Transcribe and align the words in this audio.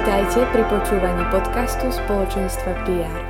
Vítajte 0.00 0.48
pri 0.48 0.64
počúvaní 0.64 1.28
podcastu 1.28 1.92
spoločenstva 1.92 2.72
PR. 2.88 3.20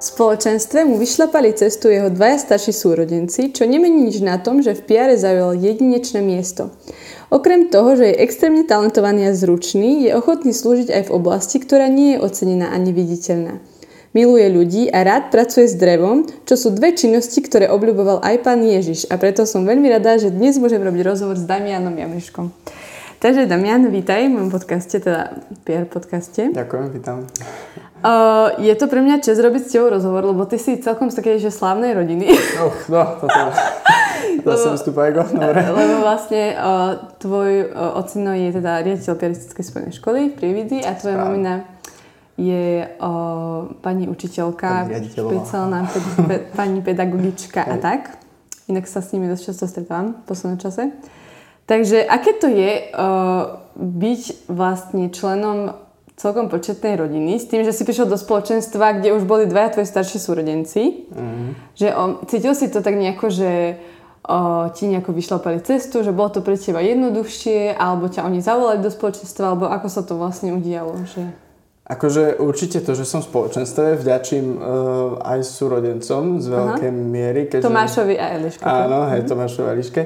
V 0.00 0.02
spoločenstve 0.08 0.88
mu 0.88 0.96
vyšlapali 0.96 1.52
cestu 1.52 1.92
jeho 1.92 2.08
dvaja 2.08 2.40
starší 2.40 2.72
súrodenci, 2.72 3.52
čo 3.52 3.68
nemení 3.68 4.08
nič 4.08 4.24
na 4.24 4.40
tom, 4.40 4.64
že 4.64 4.72
v 4.72 4.88
PR 4.88 5.12
zaujal 5.20 5.60
jedinečné 5.60 6.24
miesto. 6.24 6.72
Okrem 7.28 7.68
toho, 7.68 7.92
že 7.92 8.08
je 8.08 8.24
extrémne 8.24 8.64
talentovaný 8.64 9.28
a 9.28 9.36
zručný, 9.36 10.08
je 10.08 10.16
ochotný 10.16 10.56
slúžiť 10.56 10.88
aj 10.88 11.12
v 11.12 11.12
oblasti, 11.12 11.60
ktorá 11.60 11.92
nie 11.92 12.16
je 12.16 12.24
ocenená 12.24 12.72
ani 12.72 12.96
viditeľná 12.96 13.60
miluje 14.16 14.46
ľudí 14.48 14.82
a 14.88 15.04
rád 15.04 15.28
pracuje 15.28 15.68
s 15.68 15.76
drevom, 15.76 16.24
čo 16.48 16.54
sú 16.56 16.72
dve 16.72 16.96
činnosti, 16.96 17.44
ktoré 17.44 17.68
obľúboval 17.68 18.24
aj 18.24 18.36
pán 18.42 18.64
Ježiš. 18.64 19.06
A 19.12 19.20
preto 19.20 19.44
som 19.44 19.68
veľmi 19.68 19.86
rada, 19.86 20.16
že 20.16 20.32
dnes 20.32 20.56
môžem 20.56 20.80
robiť 20.80 21.02
rozhovor 21.04 21.36
s 21.36 21.44
Damianom 21.44 21.92
Jamriškom. 21.92 22.50
Takže 23.18 23.50
Damian, 23.50 23.82
vítaj 23.90 24.30
v 24.30 24.30
mojom 24.30 24.50
podcaste, 24.54 25.02
teda 25.02 25.42
PR 25.66 25.90
podcaste. 25.90 26.54
Ďakujem, 26.54 26.86
vítam. 26.94 27.26
Uh, 27.98 28.54
je 28.62 28.70
to 28.78 28.86
pre 28.86 29.02
mňa 29.02 29.18
čest 29.18 29.42
robiť 29.42 29.58
s 29.66 29.74
tebou 29.74 29.90
rozhovor, 29.90 30.22
lebo 30.22 30.46
ty 30.46 30.54
si 30.54 30.78
celkom 30.78 31.10
z 31.10 31.18
takej, 31.18 31.42
že 31.42 31.50
slávnej 31.50 31.98
rodiny. 31.98 32.30
Uh, 32.62 32.70
no, 32.86 33.02
toto. 33.18 33.42
Zase 34.46 34.70
vstúpa 34.78 35.10
ego, 35.10 35.26
dobre. 35.34 35.66
Lebo 35.66 36.06
vlastne 36.06 36.54
uh, 36.54 37.10
tvoj 37.18 37.74
uh, 37.74 37.98
ocino 37.98 38.38
je 38.38 38.54
teda 38.54 38.86
riaditeľ 38.86 39.14
piaristickej 39.18 39.64
spojenej 39.66 39.94
školy 39.98 40.20
v 40.30 40.34
Prievidzi 40.38 40.78
a 40.86 40.94
tvoja 40.94 41.18
Správne. 41.18 41.26
mamina 41.26 41.54
je 42.38 42.86
o, 43.02 43.12
pani 43.82 44.06
učiteľka, 44.06 44.86
špeciálna 45.10 45.90
pe, 45.90 45.98
pe, 46.22 46.36
pani 46.54 46.78
pedagogička 46.86 47.66
a 47.66 47.82
tak. 47.82 48.14
Inak 48.70 48.86
sa 48.86 49.02
s 49.02 49.10
nimi 49.10 49.26
dosť 49.26 49.50
často 49.50 49.66
stretávam 49.66 50.14
v 50.14 50.22
poslednom 50.22 50.62
čase. 50.62 50.94
Takže 51.68 52.00
aké 52.00 52.32
to 52.40 52.48
je 52.48 52.72
o, 52.80 52.80
byť 53.76 54.48
vlastne 54.48 55.12
členom 55.12 55.76
celkom 56.16 56.48
početnej 56.48 56.96
rodiny 56.96 57.36
s 57.36 57.46
tým, 57.46 57.62
že 57.62 57.76
si 57.76 57.84
prišiel 57.84 58.08
do 58.08 58.16
spoločenstva, 58.18 58.98
kde 58.98 59.14
už 59.14 59.28
boli 59.28 59.44
dvaja 59.46 59.76
tvoji 59.76 59.86
starší 59.86 60.18
súrodenci. 60.18 61.12
Mm-hmm. 61.12 61.48
Že 61.76 61.88
o, 61.92 62.02
cítil 62.24 62.52
si 62.56 62.66
to 62.72 62.80
tak 62.80 62.96
nejako, 62.96 63.28
že 63.28 63.78
ti 64.76 64.84
nejako 64.86 65.16
vyšlapali 65.16 65.64
cestu, 65.64 66.04
že 66.04 66.12
bolo 66.12 66.28
to 66.28 66.44
pre 66.44 66.60
teba 66.60 66.84
jednoduchšie, 66.84 67.72
alebo 67.72 68.12
ťa 68.12 68.28
oni 68.28 68.44
zavolali 68.44 68.84
do 68.84 68.92
spoločenstva, 68.92 69.56
alebo 69.56 69.72
ako 69.72 69.88
sa 69.88 70.04
to 70.04 70.20
vlastne 70.20 70.52
udialo? 70.52 71.00
Že... 71.08 71.32
Akože 71.88 72.36
určite 72.36 72.84
to, 72.84 72.92
že 72.92 73.08
som 73.08 73.24
v 73.24 73.32
spoločenstve, 73.32 73.96
vďačím 73.96 74.46
uh, 74.52 74.60
aj 75.24 75.40
súrodencom 75.48 76.44
z 76.44 76.46
veľkej 76.52 76.90
Aha. 76.92 77.00
miery. 77.08 77.48
Keďže... 77.48 77.64
Tomášovi 77.64 78.14
a 78.20 78.26
Eliške. 78.36 78.62
Áno, 78.68 79.08
hej, 79.08 79.24
mhm. 79.24 79.28
Tomášovi 79.32 79.64
a 79.64 79.72
Eliške. 79.72 80.02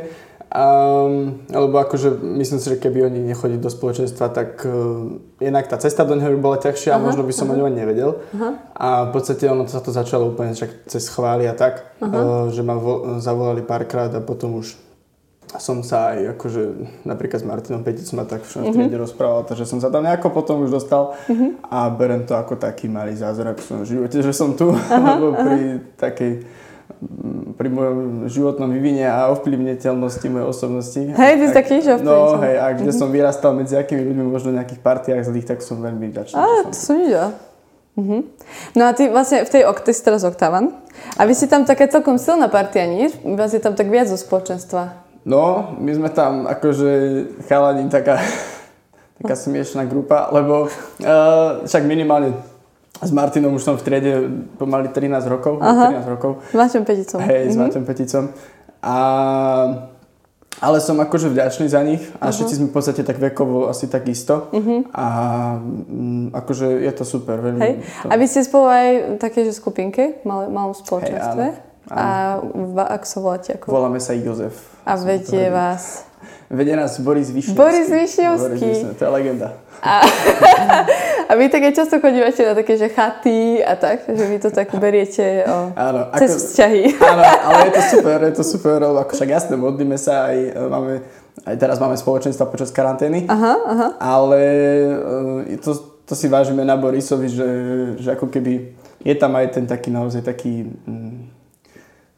Um, 0.52 1.48
alebo 1.48 1.80
akože 1.80 2.20
myslím 2.36 2.60
si, 2.60 2.68
že 2.68 2.76
keby 2.76 3.08
oni 3.08 3.24
nechodili 3.24 3.56
do 3.56 3.72
spoločenstva, 3.72 4.28
tak 4.36 4.60
uh, 4.68 5.16
jednak 5.40 5.64
tá 5.64 5.80
cesta 5.80 6.04
do 6.04 6.12
neho 6.12 6.28
by 6.36 6.40
bola 6.44 6.60
ťažšia 6.60 6.92
a 6.92 7.00
možno 7.00 7.24
by 7.24 7.32
som 7.32 7.48
aha. 7.48 7.56
o 7.56 7.58
ňom 7.64 7.72
nevedel. 7.72 8.20
Aha. 8.36 8.50
A 8.76 8.88
v 9.08 9.16
podstate 9.16 9.48
ono 9.48 9.64
sa 9.64 9.80
to 9.80 9.96
začalo 9.96 10.28
úplne 10.28 10.52
však 10.52 10.92
cez 10.92 11.08
chvály 11.08 11.48
a 11.48 11.56
tak, 11.56 11.96
uh, 12.04 12.52
že 12.52 12.60
ma 12.60 12.76
vo, 12.76 13.16
zavolali 13.16 13.64
párkrát 13.64 14.12
a 14.12 14.20
potom 14.20 14.60
už 14.60 14.76
som 15.56 15.80
sa 15.80 16.12
aj 16.16 16.36
akože 16.36 16.62
napríklad 17.08 17.40
s 17.40 17.48
Martinom 17.48 17.80
Peticom 17.84 18.20
a 18.20 18.28
tak 18.28 18.44
v 18.44 18.72
mm-hmm. 18.72 18.96
rozprával, 18.96 19.44
takže 19.48 19.68
som 19.68 19.80
sa 19.80 19.88
tam 19.88 20.04
nejako 20.04 20.32
potom 20.32 20.64
už 20.64 20.72
dostal 20.72 21.16
mm-hmm. 21.28 21.68
a 21.68 21.92
berem 21.92 22.24
to 22.24 22.32
ako 22.32 22.56
taký 22.56 22.88
malý 22.88 23.12
zázrak 23.16 23.60
v 23.60 23.64
svojom 23.64 23.84
živote, 23.84 24.16
že 24.20 24.32
som 24.32 24.56
tu, 24.56 24.72
aha, 24.72 25.16
lebo 25.20 25.32
pri 25.32 25.60
takej 25.96 26.32
pri 27.58 27.68
mojom 27.68 28.30
životnom 28.30 28.70
vyvine 28.70 29.06
a 29.10 29.30
ovplyvniteľnosti 29.34 30.26
mojej 30.30 30.46
osobnosti. 30.46 31.00
Hej, 31.14 31.32
ty 31.38 31.44
si 31.50 31.54
taký, 31.54 31.76
že 31.82 31.98
No, 31.98 32.38
hej, 32.42 32.58
a 32.58 32.74
kde 32.74 32.90
mm-hmm. 32.90 33.00
som 33.02 33.08
vyrastal 33.10 33.52
medzi 33.58 33.74
akými 33.74 34.06
ľuďmi, 34.06 34.22
možno 34.30 34.54
v 34.54 34.62
nejakých 34.62 34.80
partiách 34.80 35.22
zlých, 35.26 35.46
tak 35.46 35.58
som 35.66 35.82
veľmi 35.82 36.10
vďačný. 36.14 36.38
Ale 36.38 36.70
to 36.70 36.76
som 36.78 36.96
videl. 36.98 37.34
Mm-hmm. 37.92 38.20
No 38.78 38.82
a 38.88 38.90
ty 38.96 39.10
vlastne 39.12 39.44
v 39.44 39.50
tej 39.52 39.62
okte 39.68 39.92
si 39.92 40.00
teraz 40.00 40.24
oktávan. 40.24 40.72
A 41.18 41.28
vy 41.28 41.34
si 41.36 41.50
tam 41.50 41.66
také 41.68 41.90
celkom 41.90 42.16
silná 42.16 42.48
partia, 42.48 42.88
nie? 42.88 43.10
Vás 43.36 43.52
je 43.52 43.60
tam 43.60 43.76
tak 43.76 43.90
viac 43.90 44.08
zo 44.08 44.16
spoločenstva. 44.16 45.02
No, 45.22 45.76
my 45.78 45.90
sme 45.94 46.08
tam 46.10 46.48
akože 46.48 46.90
chalani 47.46 47.86
taká, 47.92 48.18
taká 49.22 49.34
smiešná 49.36 49.86
grupa, 49.86 50.30
lebo 50.32 50.66
uh, 50.66 51.62
však 51.66 51.82
minimálne 51.84 52.51
s 53.02 53.10
Martinom 53.10 53.52
už 53.58 53.62
som 53.66 53.74
v 53.74 53.82
triede 53.82 54.12
pomaly 54.56 54.94
13 54.94 55.26
rokov. 55.26 55.58
Aha. 55.58 55.90
13 55.90 56.14
rokov. 56.14 56.30
S 56.46 56.54
Maťom 56.54 56.82
Peticom. 56.86 57.18
Hej, 57.18 57.42
s 57.42 57.58
mm-hmm. 57.58 57.60
Maťom 57.66 57.82
Peticom. 57.82 58.24
A, 58.82 58.96
ale 60.62 60.78
som 60.78 60.98
akože 60.98 61.30
vďačný 61.30 61.66
za 61.70 61.82
nich 61.82 62.02
a 62.18 62.30
uh-huh. 62.30 62.34
všetci 62.34 62.54
sme 62.58 62.66
v 62.70 62.74
podstate 62.74 63.02
tak 63.02 63.18
vekovo 63.18 63.66
asi 63.66 63.90
tak 63.90 64.06
isto. 64.06 64.50
Uh-huh. 64.54 64.86
A 64.94 65.06
um, 65.58 66.30
akože 66.30 66.66
je 66.82 66.92
to 66.94 67.02
super. 67.06 67.42
Veľmi 67.42 67.60
Hej. 67.62 67.74
To... 67.82 68.10
A 68.10 68.14
vy 68.14 68.26
ste 68.30 68.46
spolu 68.46 68.66
aj 68.70 68.88
také, 69.18 69.42
že 69.42 69.54
skupinke, 69.54 70.22
mal, 70.22 70.50
malom 70.50 70.74
spoločenstve? 70.74 71.44
Hej, 71.46 71.58
áno. 71.90 72.46
A 72.78 72.86
ak 72.94 73.02
sa 73.02 73.18
voláte? 73.18 73.58
Ako? 73.58 73.74
Voláme 73.74 73.98
sa 73.98 74.14
Jozef. 74.14 74.54
A 74.86 74.94
vedie 74.94 75.50
vás? 75.50 76.06
Vedie 76.52 76.76
nás 76.78 77.00
Boris 77.00 77.32
Višňovský. 77.32 77.58
Boris 77.58 77.88
Višňovský. 77.90 78.94
to 78.94 79.02
je 79.02 79.10
legenda. 79.10 79.58
A, 79.82 80.04
a 81.28 81.32
vy 81.34 81.48
také 81.48 81.72
často 81.72 82.00
chodívate 82.00 82.42
na 82.42 82.54
také, 82.54 82.76
že 82.76 82.88
chaty 82.88 83.64
a 83.64 83.76
tak, 83.76 84.06
že 84.08 84.24
vy 84.26 84.38
to 84.38 84.50
tak 84.50 84.74
beriete 84.76 85.44
o, 85.46 85.70
áno, 85.76 86.10
cez 86.18 86.30
ako, 86.30 86.40
vzťahy. 86.42 86.82
Áno, 86.98 87.22
ale 87.22 87.58
je 87.66 87.72
to 87.72 87.82
super, 87.96 88.18
je 88.22 88.34
to 88.34 88.44
super, 88.44 88.78
ako 88.82 89.12
však 89.14 89.30
jasné, 89.30 89.54
modlíme 89.56 89.98
sa 89.98 90.32
aj, 90.32 90.38
e, 90.52 90.62
máme, 90.66 90.92
aj 91.46 91.56
teraz 91.58 91.76
máme 91.78 91.96
spoločenstva 91.96 92.50
počas 92.50 92.74
karantény, 92.74 93.30
aha, 93.30 93.54
aha. 93.66 93.88
ale 94.02 94.40
e, 95.52 95.58
to, 95.62 95.74
to 96.06 96.14
si 96.18 96.26
vážime 96.26 96.66
na 96.66 96.74
Borisovi, 96.74 97.30
že, 97.30 97.50
že 98.02 98.08
ako 98.18 98.26
keby 98.26 98.74
je 99.02 99.14
tam 99.18 99.34
aj 99.34 99.46
ten 99.58 99.64
taký 99.66 99.90
naozaj 99.90 100.22
taký 100.22 100.66
mm, 100.66 101.21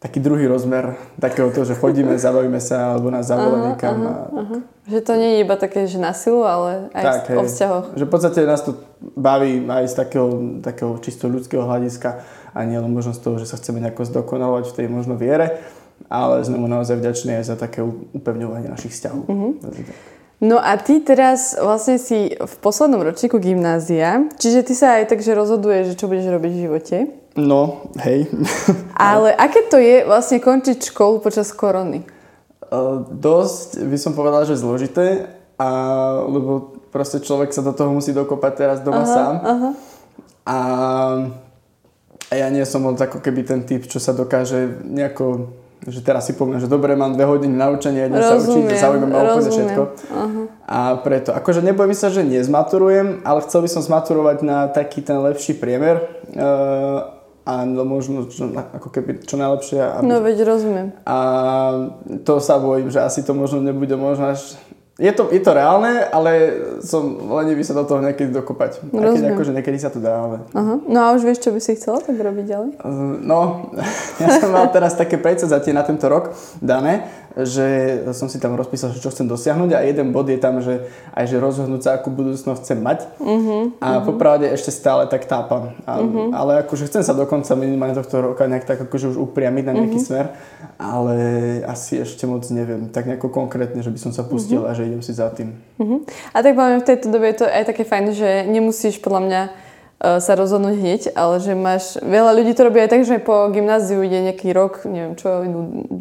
taký 0.05 0.21
druhý 0.21 0.45
rozmer 0.45 1.01
takého 1.17 1.49
toho, 1.49 1.65
že 1.65 1.73
chodíme, 1.73 2.13
zabavíme 2.21 2.61
sa 2.61 2.93
alebo 2.93 3.09
nás 3.09 3.25
zavolá 3.25 3.73
niekam. 3.73 3.97
Aha, 4.05 4.13
a... 4.13 4.41
aha. 4.45 4.57
Že 4.85 5.01
to 5.01 5.13
nie 5.17 5.31
je 5.33 5.39
iba 5.41 5.57
také, 5.57 5.89
že 5.89 5.97
na 5.97 6.13
silu, 6.13 6.45
ale 6.45 6.93
aj 6.93 7.25
tak, 7.25 7.41
o 7.41 7.49
vzťahoch. 7.49 7.87
Že 7.97 8.05
v 8.05 8.11
podstate 8.13 8.39
nás 8.45 8.61
to 8.61 8.77
baví 9.17 9.65
aj 9.65 9.89
z 9.89 9.95
takého, 9.97 10.29
takého 10.61 10.93
čisto 11.01 11.25
ľudského 11.25 11.65
hľadiska 11.65 12.21
a 12.53 12.59
nie 12.69 12.77
len 12.77 12.93
možno 12.93 13.17
z 13.17 13.21
toho, 13.25 13.41
že 13.41 13.49
sa 13.49 13.57
chceme 13.57 13.81
nejako 13.81 14.05
zdokonalovať 14.05 14.69
v 14.69 14.77
tej 14.77 14.87
možno 14.93 15.17
viere, 15.17 15.65
ale 16.13 16.45
sme 16.45 16.61
mu 16.61 16.69
naozaj 16.69 17.01
vďační 17.01 17.41
aj 17.41 17.45
za 17.49 17.57
také 17.57 17.81
upevňovanie 18.13 18.69
našich 18.69 18.93
vzťahov. 18.93 19.25
Uh-huh. 19.25 19.57
No 20.45 20.61
a 20.61 20.77
ty 20.77 21.01
teraz 21.01 21.57
vlastne 21.57 21.97
si 21.97 22.37
v 22.37 22.55
poslednom 22.61 23.01
ročníku 23.01 23.41
gymnázia, 23.41 24.29
čiže 24.37 24.69
ty 24.69 24.77
sa 24.77 25.01
aj 25.01 25.17
takže 25.17 25.33
rozhoduješ, 25.33 25.97
že 25.97 25.99
čo 25.99 26.13
budeš 26.13 26.29
robiť 26.29 26.53
v 26.53 26.63
živote. 26.69 26.97
No, 27.35 27.91
hej. 27.99 28.31
Ale 28.95 29.35
aké 29.35 29.67
to 29.67 29.79
je 29.79 30.07
vlastne 30.07 30.39
končiť 30.39 30.95
školu 30.95 31.19
počas 31.19 31.51
korony? 31.51 32.07
Uh, 32.71 33.03
dosť 33.11 33.83
by 33.83 33.99
som 33.99 34.15
povedal, 34.15 34.47
že 34.47 34.59
zložité, 34.59 35.27
a, 35.55 35.71
lebo 36.27 36.75
proste 36.91 37.23
človek 37.23 37.55
sa 37.55 37.63
do 37.63 37.71
toho 37.75 37.91
musí 37.95 38.11
dokopať 38.11 38.53
teraz 38.55 38.79
doma 38.83 39.07
aha, 39.07 39.15
sám. 39.15 39.35
Aha. 39.43 39.71
A, 40.47 40.59
a 42.31 42.33
ja 42.35 42.49
nie 42.51 42.63
som 42.67 42.83
moc 42.83 42.99
ako 42.99 43.23
keby 43.23 43.47
ten 43.47 43.63
typ, 43.63 43.87
čo 43.87 44.03
sa 44.03 44.15
dokáže 44.15 44.83
nejako 44.83 45.55
že 45.85 46.01
teraz 46.01 46.25
si 46.25 46.33
poviem, 46.33 46.57
že 46.57 46.65
dobre, 46.65 46.97
mám 46.97 47.13
dve 47.13 47.29
hodiny 47.29 47.53
na 47.53 47.69
učenie, 47.69 48.09
idem 48.09 48.25
sa 48.25 48.41
učiť, 48.41 48.73
zaujíma 48.73 49.05
ma 49.05 49.21
úplne 49.37 49.51
všetko. 49.53 49.83
Uh-huh. 49.85 50.45
A 50.65 50.97
preto, 51.05 51.37
akože 51.37 51.61
nebojím 51.61 51.93
sa, 51.93 52.09
že 52.09 52.25
nezmaturujem, 52.25 53.21
ale 53.21 53.45
chcel 53.45 53.61
by 53.61 53.69
som 53.69 53.85
zmaturovať 53.85 54.41
na 54.41 54.73
taký 54.73 55.05
ten 55.05 55.21
lepší 55.21 55.53
priemer. 55.61 56.09
Uh, 56.33 57.21
a 57.45 57.69
no 57.69 57.85
možno 57.85 58.25
čo, 58.33 58.49
ako 58.57 58.89
keby 58.89 59.21
čo 59.25 59.37
najlepšie. 59.37 59.79
Aby... 59.81 60.05
No 60.09 60.25
veď 60.25 60.49
rozumiem. 60.49 60.97
A 61.05 61.17
to 62.25 62.41
sa 62.41 62.57
bojím, 62.57 62.89
že 62.89 63.05
asi 63.05 63.21
to 63.21 63.37
možno 63.37 63.61
nebude 63.61 63.93
možno 64.01 64.33
až 64.33 64.57
je 64.95 65.11
to, 65.11 65.27
je 65.27 65.43
to 65.43 65.51
reálne, 65.51 66.07
ale 66.07 66.55
som 66.79 67.19
lenivý 67.27 67.67
sa 67.67 67.75
do 67.75 67.83
toho 67.83 67.99
niekedy 67.99 68.31
dokopať. 68.31 68.95
Rozumiem. 68.95 69.03
Aj 69.03 69.15
keď 69.19 69.25
akože 69.35 69.53
niekedy 69.59 69.79
sa 69.83 69.91
to 69.91 69.99
dá, 69.99 70.15
ale... 70.23 70.47
Aha. 70.55 70.75
No 70.87 70.99
a 71.03 71.19
už 71.19 71.27
vieš, 71.27 71.43
čo 71.43 71.51
by 71.51 71.59
si 71.59 71.75
chcela 71.75 71.99
tak 71.99 72.15
robiť 72.15 72.47
ďalej? 72.47 72.71
No, 73.27 73.75
ja 74.23 74.39
som 74.39 74.55
mal 74.55 74.71
teraz 74.71 74.95
také 74.95 75.19
predsazatie 75.19 75.75
na 75.75 75.83
tento 75.83 76.07
rok 76.07 76.31
dané, 76.63 77.11
že 77.35 77.67
som 78.15 78.31
si 78.31 78.39
tam 78.39 78.55
rozpísal, 78.55 78.95
čo 78.95 79.11
chcem 79.11 79.27
dosiahnuť 79.27 79.75
a 79.75 79.83
jeden 79.83 80.15
bod 80.15 80.31
je 80.31 80.39
tam, 80.39 80.63
že 80.63 80.87
aj 81.11 81.25
že 81.27 81.37
rozhodnúť 81.43 81.83
sa, 81.83 81.91
akú 81.99 82.15
budúcnosť 82.15 82.63
chcem 82.63 82.79
mať. 82.79 83.11
Uh-huh, 83.19 83.75
a 83.83 83.99
uh-huh. 83.99 84.07
popravde 84.07 84.47
ešte 84.47 84.71
stále 84.71 85.11
tak 85.11 85.27
tápam. 85.27 85.75
A, 85.83 85.99
uh-huh. 85.99 86.31
Ale 86.31 86.63
akože 86.63 86.87
chcem 86.87 87.03
sa 87.03 87.11
dokonca 87.11 87.51
minimálne 87.59 87.99
tohto 87.99 88.23
roka 88.23 88.47
nejak 88.47 88.71
tak 88.71 88.79
akože 88.87 89.15
už 89.15 89.19
upriamiť 89.19 89.65
na 89.67 89.73
nejaký 89.83 89.99
uh-huh. 89.99 90.07
smer, 90.07 90.27
ale 90.79 91.17
asi 91.67 91.99
ešte 92.07 92.23
moc 92.31 92.47
neviem. 92.55 92.87
Tak 92.95 93.11
nejako 93.11 93.35
konkrétne, 93.35 93.83
že 93.83 93.91
by 93.91 93.99
som 93.99 94.13
sa 94.15 94.23
pustil 94.23 94.63
uh-huh. 94.63 94.71
a 94.71 94.79
že 94.79 94.87
idem 94.87 95.03
si 95.03 95.11
za 95.11 95.27
tým. 95.35 95.59
Uh-huh. 95.83 96.07
A 96.31 96.39
tak 96.39 96.55
poviem, 96.55 96.79
v 96.79 96.87
tejto 96.87 97.11
dobe 97.11 97.35
je 97.35 97.43
to 97.43 97.47
aj 97.51 97.67
také 97.67 97.83
fajn, 97.83 98.15
že 98.15 98.47
nemusíš 98.47 99.03
podľa 99.03 99.23
mňa 99.27 99.43
sa 100.03 100.33
rozhodnúť 100.37 100.75
hneď, 100.77 101.03
ale 101.17 101.41
že 101.41 101.57
máš, 101.57 101.97
veľa 102.03 102.37
ľudí 102.37 102.53
to 102.53 102.67
robí 102.67 102.83
aj 102.83 102.91
tak, 102.93 103.03
že 103.09 103.23
po 103.23 103.49
gymnáziu 103.49 104.05
ide 104.05 104.21
nejaký 104.21 104.53
rok, 104.53 104.85
neviem 104.85 105.17
čo, 105.17 105.41
idú 105.47 105.61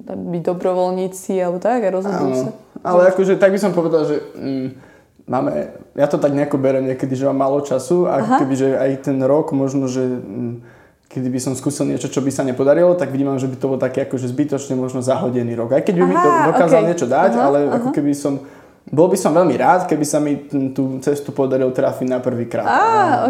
byť 0.10 0.42
dobrovoľníci 0.44 1.40
alebo 1.40 1.63
tak 1.63 1.88
a 1.88 1.94
rozhodnú 1.94 2.30
sa. 2.36 2.50
Ale 2.84 3.13
akože 3.16 3.40
tak 3.40 3.56
by 3.56 3.60
som 3.62 3.72
povedal, 3.72 4.04
že 4.04 4.19
mm, 4.36 4.68
máme, 5.30 5.72
ja 5.95 6.07
to 6.12 6.19
tak 6.19 6.36
nejako 6.36 6.60
berem 6.60 6.84
niekedy, 6.90 7.16
že 7.16 7.30
mám 7.31 7.48
málo 7.48 7.63
času 7.63 8.12
a 8.12 8.19
Aha. 8.19 8.36
keby, 8.44 8.54
že 8.60 8.68
aj 8.75 8.92
ten 9.07 9.18
rok 9.24 9.56
možno, 9.56 9.88
že 9.88 10.04
mm, 10.04 10.54
kedy 11.07 11.30
by 11.30 11.40
som 11.40 11.54
skúsil 11.54 11.88
niečo, 11.88 12.10
čo 12.10 12.19
by 12.19 12.34
sa 12.34 12.44
nepodarilo, 12.44 12.98
tak 12.98 13.13
vidím, 13.13 13.31
že 13.38 13.48
by 13.48 13.56
to 13.56 13.69
bol 13.69 13.80
taký 13.80 14.04
akože 14.04 14.28
zbytočne 14.34 14.75
možno 14.75 15.00
zahodený 15.06 15.54
rok. 15.54 15.78
Aj 15.78 15.84
keď 15.86 15.95
by 16.01 16.04
Aha, 16.04 16.10
mi 16.10 16.16
to 16.18 16.30
dokázal 16.51 16.80
okay. 16.81 16.90
niečo 16.90 17.07
dať, 17.07 17.31
Aha, 17.38 17.44
ale 17.45 17.60
Aha. 17.69 17.75
ako 17.80 17.90
keby 17.94 18.12
som 18.18 18.44
bol 18.89 19.07
by 19.07 19.18
som 19.18 19.31
veľmi 19.31 19.56
rád, 19.56 19.88
keby 19.88 20.06
sa 20.06 20.19
mi 20.19 20.50
tú 20.75 21.00
cestu 21.00 21.31
podaril 21.31 21.71
trafiť 21.71 22.07
na 22.07 22.19
prvý 22.19 22.45
krát. 22.51 22.68
Á, 22.68 22.81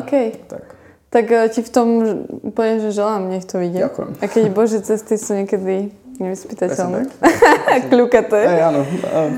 OK. 0.01 0.13
Tak. 0.49 0.65
Tak 1.13 1.25
eh, 1.29 1.45
ti 1.53 1.61
v 1.61 1.69
tom 1.69 1.87
poviem, 2.57 2.81
že 2.81 2.89
želám, 2.89 3.29
nech 3.29 3.45
to 3.45 3.61
vidie. 3.61 3.85
Ďakujem. 3.85 4.11
A 4.17 4.25
keď 4.25 4.43
Bože 4.49 4.81
cesty 4.81 5.13
sú 5.21 5.37
niekedy 5.37 5.93
nevyspytateľné. 6.17 7.09
Kľukaté. 7.93 8.39
Aj, 8.45 8.61
áno. 8.69 8.81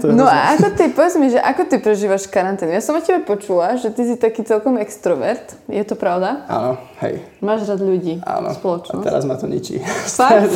To 0.04 0.12
no 0.12 0.28
a 0.28 0.56
ako 0.56 0.76
ty, 0.76 0.92
povedz 0.92 1.16
mi, 1.16 1.32
že 1.32 1.40
ako 1.40 1.68
ty 1.72 1.80
prežívaš 1.80 2.28
karanténu? 2.28 2.72
Ja 2.72 2.84
som 2.84 3.00
o 3.00 3.02
tebe 3.04 3.24
počula, 3.24 3.80
že 3.80 3.92
ty 3.92 4.04
si 4.04 4.16
taký 4.20 4.44
celkom 4.44 4.76
extrovert. 4.80 5.56
Je 5.72 5.84
to 5.88 5.96
pravda? 5.96 6.44
Áno, 6.52 6.76
hej. 7.04 7.24
Máš 7.40 7.68
rád 7.68 7.80
ľudí, 7.84 8.20
áno. 8.24 8.52
spoločnosť. 8.52 9.04
A 9.04 9.08
teraz 9.08 9.24
ma 9.24 9.40
to 9.40 9.48
ničí. 9.48 9.80
Fakt? 10.20 10.52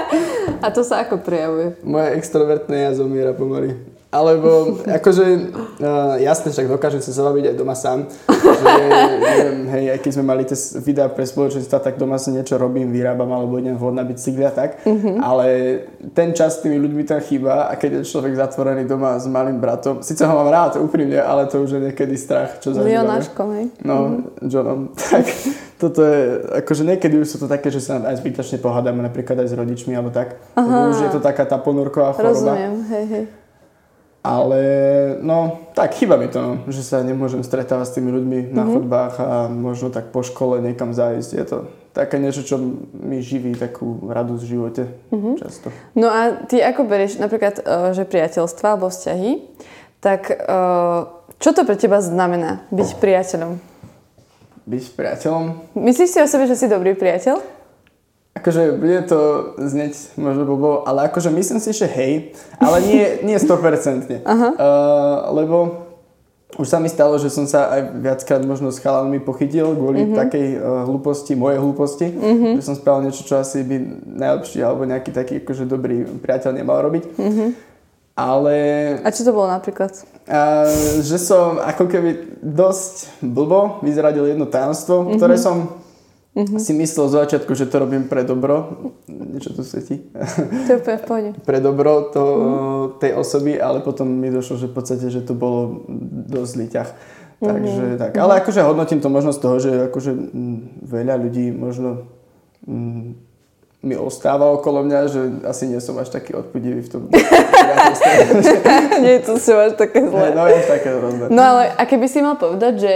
a 0.64 0.66
to 0.72 0.84
sa 0.84 1.04
ako 1.04 1.24
prejavuje? 1.24 1.80
Moje 1.84 2.20
extrovertné 2.20 2.88
ja 2.88 2.90
zomiera 2.92 3.32
pomaly. 3.32 3.95
Alebo 4.16 4.80
akože 4.88 5.24
uh, 5.76 6.16
jasne, 6.16 6.48
však 6.48 6.72
dokážem 6.72 7.04
sa 7.04 7.12
zabaviť 7.12 7.52
aj 7.52 7.56
doma 7.60 7.76
sám. 7.76 8.08
Že, 8.32 8.72
neviem, 9.20 9.58
hej, 9.68 9.84
aj 9.92 9.98
keď 10.00 10.10
sme 10.16 10.24
mali 10.24 10.42
tie 10.48 10.56
videá 10.80 11.12
pre 11.12 11.28
spoločenstva, 11.28 11.84
tak 11.84 12.00
doma 12.00 12.16
si 12.16 12.32
niečo 12.32 12.56
robím, 12.56 12.88
vyrábam 12.88 13.28
alebo 13.28 13.60
idem 13.60 13.76
vhod 13.76 13.92
na 13.92 14.08
bicykli 14.08 14.48
a 14.48 14.52
tak. 14.56 14.80
Mm-hmm. 14.88 15.16
Ale 15.20 15.46
ten 16.16 16.32
čas 16.32 16.56
s 16.56 16.64
tými 16.64 16.80
ľuďmi 16.80 17.04
tam 17.04 17.20
chýba 17.20 17.68
a 17.68 17.76
keď 17.76 18.00
je 18.00 18.08
človek 18.08 18.32
zatvorený 18.40 18.88
doma 18.88 19.20
s 19.20 19.28
malým 19.28 19.60
bratom, 19.60 20.00
síce 20.00 20.24
ho 20.24 20.32
mám 20.32 20.48
rád, 20.48 20.80
úprimne, 20.80 21.20
ale 21.20 21.44
to 21.52 21.60
už 21.60 21.76
je 21.76 21.80
niekedy 21.92 22.16
strach, 22.16 22.56
čo 22.64 22.72
zažívame. 22.72 23.04
Leonáškom, 23.04 23.48
hej? 23.52 23.66
No, 23.84 23.96
mm-hmm. 23.96 24.48
Johnom. 24.48 24.80
Tak 25.16 25.32
toto 25.76 26.00
je, 26.04 26.40
akože 26.64 26.82
niekedy 26.88 27.20
už 27.20 27.36
sú 27.36 27.36
to 27.36 27.48
také, 27.48 27.68
že 27.68 27.84
sa 27.84 28.00
aj 28.00 28.20
zbytočne 28.24 28.60
pohádame 28.60 29.04
napríklad 29.04 29.44
aj 29.44 29.48
s 29.52 29.54
rodičmi 29.56 29.92
alebo 29.92 30.08
tak. 30.08 30.40
Aha. 30.56 30.88
Už 30.88 31.04
je 31.04 31.10
to 31.12 31.20
taká 31.20 31.44
tá 31.44 31.60
ponúrková 31.60 32.16
choroba. 32.16 32.32
Rozumiem, 32.32 32.74
hej, 32.88 33.04
hej. 33.12 33.24
Ale 34.26 34.62
no, 35.22 35.70
tak 35.70 35.94
chyba 35.94 36.18
mi 36.18 36.26
to, 36.26 36.42
no, 36.42 36.52
že 36.66 36.82
sa 36.82 37.06
nemôžem 37.06 37.46
stretávať 37.46 37.86
s 37.86 37.94
tými 37.94 38.10
ľuďmi 38.10 38.38
mm-hmm. 38.42 38.56
na 38.58 38.64
mhm. 38.66 38.70
chodbách 38.74 39.14
a 39.22 39.36
možno 39.46 39.94
tak 39.94 40.10
po 40.10 40.26
škole 40.26 40.58
niekam 40.58 40.90
zájsť. 40.90 41.30
Je 41.30 41.44
to 41.46 41.58
také 41.94 42.18
niečo, 42.18 42.42
čo 42.42 42.58
mi 42.92 43.22
živí 43.22 43.54
takú 43.54 44.10
radosť 44.10 44.42
v 44.42 44.50
živote 44.50 44.82
mm-hmm. 45.14 45.34
často. 45.38 45.70
No 45.94 46.10
a 46.10 46.44
ty 46.44 46.58
ako 46.58 46.90
berieš 46.90 47.22
napríklad, 47.22 47.62
eh, 47.62 47.94
že 47.94 48.02
priateľstva 48.02 48.66
alebo 48.74 48.90
vzťahy, 48.90 49.46
tak 50.02 50.34
eh, 50.34 51.00
čo 51.38 51.50
to 51.54 51.62
pre 51.62 51.78
teba 51.78 52.02
znamená 52.02 52.66
byť 52.74 52.88
priateľom? 52.98 53.62
Byť 54.66 54.84
priateľom? 54.98 55.44
Myslíš 55.78 56.10
si 56.10 56.18
o 56.18 56.26
sebe, 56.26 56.50
že 56.50 56.58
si 56.58 56.66
dobrý 56.66 56.98
priateľ? 56.98 57.55
Akože 58.46 58.78
bude 58.78 59.02
to 59.10 59.18
znieť 59.58 60.14
možno 60.14 60.46
blbo, 60.46 60.86
ale 60.86 61.10
akože 61.10 61.34
myslím 61.34 61.58
si, 61.58 61.74
že 61.74 61.90
hej, 61.90 62.30
ale 62.62 62.78
nie, 62.78 63.26
nie 63.26 63.34
100%. 63.42 64.22
Uh, 64.22 64.54
lebo 65.42 65.86
už 66.54 66.70
sa 66.70 66.78
mi 66.78 66.86
stalo, 66.86 67.18
že 67.18 67.26
som 67.26 67.42
sa 67.42 67.74
aj 67.74 67.80
viackrát 68.06 68.38
možno 68.46 68.70
s 68.70 68.78
chalanmi 68.78 69.18
pochytil 69.18 69.74
kvôli 69.74 70.06
uh-huh. 70.06 70.14
takej 70.14 70.46
uh, 70.62 70.86
hlúposti, 70.86 71.34
mojej 71.34 71.58
hlúposti, 71.58 72.06
uh-huh. 72.06 72.54
že 72.56 72.62
som 72.62 72.78
spravil 72.78 73.10
niečo, 73.10 73.26
čo 73.26 73.42
asi 73.42 73.66
by 73.66 73.76
najlepší 74.14 74.62
alebo 74.62 74.86
nejaký 74.86 75.10
taký 75.10 75.42
akože 75.42 75.66
dobrý 75.66 76.06
priateľ 76.06 76.54
nemal 76.54 76.78
robiť. 76.86 77.04
Uh-huh. 77.18 77.50
Ale... 78.14 78.54
A 79.02 79.10
čo 79.10 79.26
to 79.26 79.34
bolo 79.34 79.50
napríklad? 79.50 79.92
Uh, 80.24 81.02
že 81.02 81.18
som 81.18 81.58
ako 81.58 81.90
keby 81.90 82.40
dosť 82.40 83.20
blbo 83.26 83.82
vyzradil 83.82 84.24
jedno 84.30 84.46
tajomstvo, 84.46 85.02
uh-huh. 85.02 85.18
ktoré 85.18 85.36
som 85.36 85.82
Mm-hmm. 86.36 86.60
Si 86.60 86.76
myslel 86.76 87.08
z 87.08 87.16
začiatku, 87.24 87.56
že 87.56 87.64
to 87.64 87.80
robím 87.80 88.12
pre 88.12 88.20
dobro. 88.20 88.76
Niečo 89.08 89.56
tu 89.56 89.64
svetí. 89.64 90.04
To 90.68 90.68
je 90.68 90.76
úplne 90.76 90.98
v 91.00 91.04
pohode. 91.08 91.30
pre 91.48 91.64
dobro 91.64 92.12
to, 92.12 92.22
mm-hmm. 92.22 93.00
tej 93.00 93.12
osoby, 93.16 93.56
ale 93.56 93.80
potom 93.80 94.04
mi 94.04 94.28
došlo, 94.28 94.60
že 94.60 94.68
v 94.68 94.74
podstate, 94.76 95.08
že 95.08 95.24
to 95.24 95.32
bolo 95.32 95.88
dosť 96.28 96.50
zlý. 96.52 96.66
Mm-hmm. 96.68 97.40
Takže 97.40 97.84
tak. 97.96 98.12
Ale 98.20 98.44
akože 98.44 98.60
hodnotím 98.68 99.00
to 99.00 99.08
možno 99.08 99.32
z 99.32 99.40
toho, 99.40 99.56
že 99.56 99.88
akože 99.88 100.12
mm, 100.12 100.58
veľa 100.84 101.14
ľudí 101.24 101.56
možno 101.56 102.04
m, 102.68 102.76
mm, 102.76 103.08
mi 103.86 103.94
ostáva 103.96 104.50
okolo 104.52 104.84
mňa, 104.84 105.00
že 105.08 105.20
asi 105.46 105.72
nie 105.72 105.80
som 105.80 105.96
až 105.96 106.12
taký 106.12 106.36
odpudivý 106.36 106.84
v 106.84 106.90
tom. 106.90 107.02
nie, 109.04 109.24
to 109.24 109.40
si 109.40 109.56
máš 109.56 109.76
také 109.80 110.04
zlé. 110.04 110.36
No, 110.36 110.44
je 110.48 110.60
také 110.68 110.90
rozné. 110.92 111.32
No 111.32 111.40
ale 111.40 111.72
a 111.72 111.82
keby 111.88 112.06
si 112.12 112.20
mal 112.20 112.36
povedať, 112.36 112.74
že 112.76 112.92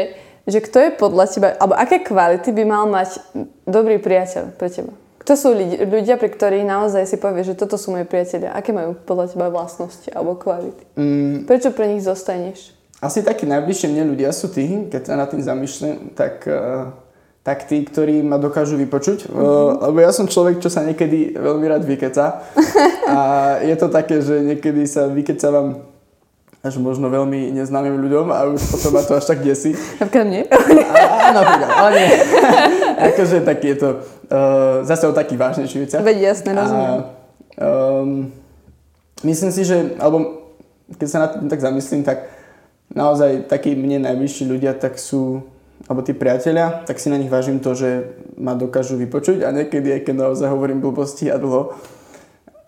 že 0.48 0.58
kto 0.64 0.78
je 0.80 0.90
podľa 0.96 1.24
teba, 1.28 1.48
alebo 1.56 1.74
aké 1.76 2.00
kvality 2.00 2.50
by 2.54 2.64
mal 2.64 2.84
mať 2.88 3.20
dobrý 3.68 4.00
priateľ 4.00 4.56
pre 4.56 4.68
teba? 4.72 4.92
Kto 5.20 5.32
sú 5.36 5.48
ľudia, 5.84 6.16
pri 6.16 6.32
ktorých 6.32 6.64
naozaj 6.64 7.04
si 7.04 7.20
povie, 7.20 7.44
že 7.44 7.52
toto 7.52 7.76
sú 7.76 7.92
moji 7.92 8.08
priatelia? 8.08 8.56
Aké 8.56 8.72
majú 8.72 8.96
podľa 8.96 9.36
teba 9.36 9.52
vlastnosti 9.52 10.08
alebo 10.10 10.40
kvality? 10.40 10.80
Mm. 10.96 11.44
Prečo 11.44 11.76
pre 11.76 11.92
nich 11.92 12.00
zostaneš? 12.00 12.72
Asi 13.00 13.24
takí 13.24 13.48
najbližšie 13.48 13.88
mne 13.92 14.12
ľudia 14.12 14.32
sú 14.32 14.52
tí, 14.52 14.88
keď 14.88 15.02
sa 15.08 15.14
nad 15.16 15.28
tým 15.28 15.40
zamýšľam, 15.40 16.12
tak, 16.12 16.44
uh, 16.44 16.92
tak 17.40 17.64
tí, 17.64 17.80
ktorí 17.84 18.20
ma 18.20 18.36
dokážu 18.36 18.76
vypočuť. 18.76 19.28
Mm-hmm. 19.28 19.88
Lebo 19.88 19.98
ja 20.04 20.12
som 20.12 20.28
človek, 20.28 20.60
čo 20.60 20.68
sa 20.68 20.84
niekedy 20.84 21.32
veľmi 21.32 21.64
rád 21.68 21.88
vykeca. 21.88 22.44
A 23.08 23.18
je 23.64 23.72
to 23.80 23.88
také, 23.88 24.20
že 24.20 24.44
niekedy 24.44 24.84
sa 24.84 25.08
vykecávam 25.08 25.89
až 26.60 26.76
možno 26.76 27.08
veľmi 27.08 27.56
neznámym 27.56 27.96
ľuďom 27.96 28.26
a 28.28 28.44
už 28.52 28.60
potom 28.68 28.92
ma 28.92 29.00
to 29.00 29.16
až 29.16 29.32
tak 29.32 29.40
desí. 29.40 29.72
Napríklad? 30.44 30.92
A, 30.92 31.32
napríklad, 31.32 31.70
ale 31.72 31.90
nie. 31.96 32.08
akože 33.12 33.36
taký 33.48 33.66
je 33.72 33.76
to 33.80 33.88
uh, 33.96 34.84
zase 34.84 35.08
o 35.08 35.12
taký 35.16 35.40
vážnejší 35.40 35.88
veciach. 35.88 36.04
Veď 36.04 36.36
jasne, 36.36 36.52
rozumiem. 36.52 37.00
A, 37.00 37.64
um, 37.64 38.28
myslím 39.24 39.50
si, 39.56 39.64
že, 39.64 39.96
alebo 39.96 40.44
keď 41.00 41.08
sa 41.08 41.18
na 41.24 41.28
tým 41.32 41.48
tak 41.48 41.64
zamyslím, 41.64 42.04
tak 42.04 42.28
naozaj 42.92 43.48
takí 43.48 43.72
mne 43.72 44.04
najbližší 44.04 44.44
ľudia, 44.44 44.76
tak 44.76 45.00
sú, 45.00 45.46
alebo 45.88 46.04
tí 46.04 46.12
priatelia, 46.12 46.84
tak 46.84 47.00
si 47.00 47.08
na 47.08 47.16
nich 47.16 47.32
vážim 47.32 47.56
to, 47.56 47.72
že 47.72 48.20
ma 48.36 48.52
dokážu 48.52 49.00
vypočuť 49.00 49.46
a 49.46 49.54
niekedy, 49.54 49.96
aj 49.96 50.00
keď 50.04 50.14
naozaj 50.28 50.48
hovorím 50.52 50.84
blbosti 50.84 51.32
a 51.32 51.40
dlho, 51.40 51.72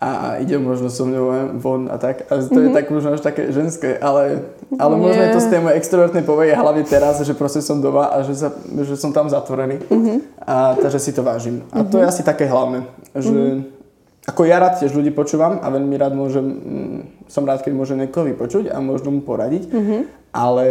a 0.03 0.37
ide 0.43 0.59
možno 0.59 0.91
so 0.91 1.07
mňou 1.07 1.55
von 1.63 1.87
a 1.87 1.95
tak. 1.95 2.27
A 2.27 2.43
to 2.43 2.51
mm-hmm. 2.51 2.59
je 2.59 2.69
mhm. 2.69 2.75
tak 2.75 2.85
možno 2.91 3.09
až 3.15 3.21
také 3.23 3.41
ženské, 3.55 3.95
ale, 3.95 4.51
ale 4.75 4.93
možno 4.99 5.21
je 5.23 5.31
to 5.31 5.39
z 5.39 5.47
tej 5.47 5.59
mojej 5.63 5.77
extrovertnej 5.79 6.23
povahy, 6.27 6.51
hlavne 6.51 6.83
teraz, 6.83 7.23
že 7.23 7.31
proste 7.31 7.63
som 7.63 7.79
doma 7.79 8.11
a 8.11 8.19
že, 8.27 8.35
sa, 8.35 8.51
že 8.83 8.99
som 8.99 9.15
tam 9.15 9.31
zatvorený. 9.31 9.79
Mm-hmm. 9.87 10.17
A 10.43 10.75
takže 10.75 10.99
si 10.99 11.15
to 11.15 11.23
vážim. 11.23 11.63
A 11.71 11.81
mm-hmm. 11.81 11.91
to 11.91 11.95
je 12.03 12.05
asi 12.05 12.21
také 12.27 12.51
hlavné, 12.51 12.83
že 13.15 13.31
mm-hmm. 13.31 14.27
ako 14.27 14.41
ja 14.43 14.59
rád 14.59 14.83
tiež 14.83 14.91
ľudí 14.91 15.15
počúvam 15.15 15.63
a 15.63 15.67
veľmi 15.71 15.95
rád 15.95 16.13
môžem, 16.19 16.45
mm, 16.45 16.99
som 17.31 17.47
rád, 17.47 17.63
keď 17.63 17.71
môžem 17.71 18.03
niekoho 18.03 18.27
vypočuť 18.27 18.75
a 18.75 18.83
možno 18.83 19.15
mu 19.15 19.23
poradiť, 19.23 19.71
mm-hmm. 19.71 20.01
ale 20.35 20.67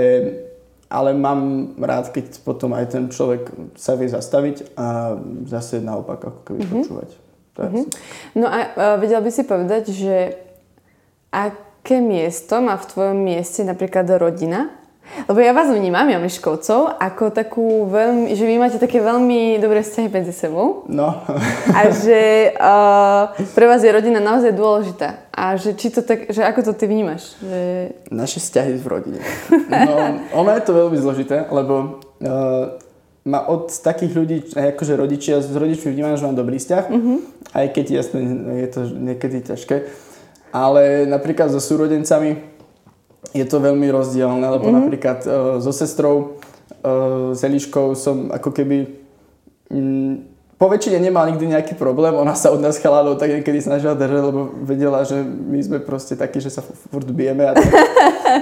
ale 0.92 1.16
mám 1.16 1.72
rád, 1.80 2.12
keď 2.12 2.44
potom 2.44 2.76
aj 2.76 2.92
ten 2.92 3.08
človek 3.08 3.48
sa 3.80 3.96
vie 3.96 4.12
zastaviť 4.12 4.76
a 4.76 5.16
zase 5.48 5.80
naopak 5.80 6.20
ako 6.20 6.40
keby 6.44 6.60
mm-hmm. 6.60 6.76
počúvať. 6.84 7.21
Uh-huh. 7.58 7.84
No 8.32 8.48
a 8.48 8.58
uh, 8.72 8.96
vedel 8.96 9.20
by 9.20 9.30
si 9.30 9.42
povedať, 9.44 9.92
že 9.92 10.40
aké 11.28 12.00
miesto 12.00 12.60
má 12.64 12.80
v 12.80 12.88
tvojom 12.88 13.18
mieste 13.20 13.60
napríklad 13.64 14.08
rodina? 14.16 14.72
Lebo 15.28 15.44
ja 15.44 15.52
vás 15.52 15.68
vnímam, 15.68 16.08
ja 16.08 16.16
Miškovcov, 16.16 16.96
ako 16.96 17.34
takú 17.34 17.84
veľmi, 17.90 18.32
že 18.32 18.48
vy 18.48 18.56
máte 18.56 18.80
také 18.80 18.96
veľmi 19.02 19.60
dobré 19.60 19.84
vzťahy 19.84 20.08
medzi 20.08 20.32
sebou. 20.32 20.88
No. 20.88 21.20
a 21.76 21.80
že 21.92 22.54
uh, 22.56 23.34
pre 23.52 23.68
vás 23.68 23.84
je 23.84 23.92
rodina 23.92 24.24
naozaj 24.24 24.56
dôležitá. 24.56 25.28
A 25.28 25.60
že, 25.60 25.76
či 25.76 25.92
to 25.92 26.00
tak, 26.00 26.32
že 26.32 26.40
ako 26.40 26.64
to 26.64 26.72
ty 26.72 26.88
vnímaš? 26.88 27.36
Že... 27.44 27.60
Naše 28.08 28.38
vzťahy 28.40 28.72
v 28.80 28.86
rodine. 28.88 29.20
No, 29.68 29.94
ono 30.32 30.50
je 30.56 30.62
to 30.64 30.72
veľmi 30.72 30.96
zložité, 30.96 31.44
lebo 31.50 32.00
uh, 32.24 32.80
ma 33.22 33.46
od 33.46 33.70
takých 33.70 34.12
ľudí, 34.14 34.36
akože 34.50 34.98
rodičia, 34.98 35.38
s 35.38 35.54
rodičmi 35.54 35.94
vnímam, 35.94 36.18
že 36.18 36.26
mám 36.26 36.34
dobrý 36.34 36.58
vzťah, 36.58 36.84
mm-hmm. 36.90 37.18
aj 37.54 37.66
keď 37.70 37.86
jasne 38.02 38.20
je 38.58 38.68
to 38.68 38.80
niekedy 38.90 39.38
ťažké. 39.46 39.76
Ale 40.52 41.06
napríklad 41.06 41.48
so 41.54 41.62
súrodencami 41.62 42.42
je 43.30 43.44
to 43.46 43.62
veľmi 43.62 43.86
rozdielne, 43.94 44.42
lebo 44.42 44.68
mm-hmm. 44.68 44.80
napríklad 44.82 45.18
uh, 45.24 45.32
so 45.62 45.70
sestrou, 45.70 46.42
uh, 46.82 47.30
s 47.32 47.40
Eliškou 47.46 47.94
som 47.94 48.34
ako 48.34 48.50
keby 48.50 48.90
um, 49.70 50.26
po 50.62 50.70
väčšine 50.70 51.02
nemal 51.02 51.26
nikdy 51.26 51.50
nejaký 51.50 51.74
problém, 51.74 52.14
ona 52.14 52.38
sa 52.38 52.54
od 52.54 52.62
nás 52.62 52.78
chalanov 52.78 53.18
tak 53.18 53.34
niekedy 53.34 53.58
snažila 53.58 53.98
držať, 53.98 54.22
lebo 54.30 54.46
vedela, 54.62 55.02
že 55.02 55.18
my 55.26 55.58
sme 55.58 55.78
proste 55.82 56.14
takí, 56.14 56.38
že 56.38 56.54
sa 56.54 56.62
furt 56.62 57.10
bijeme. 57.10 57.50
A, 57.50 57.58
tak, 57.58 57.66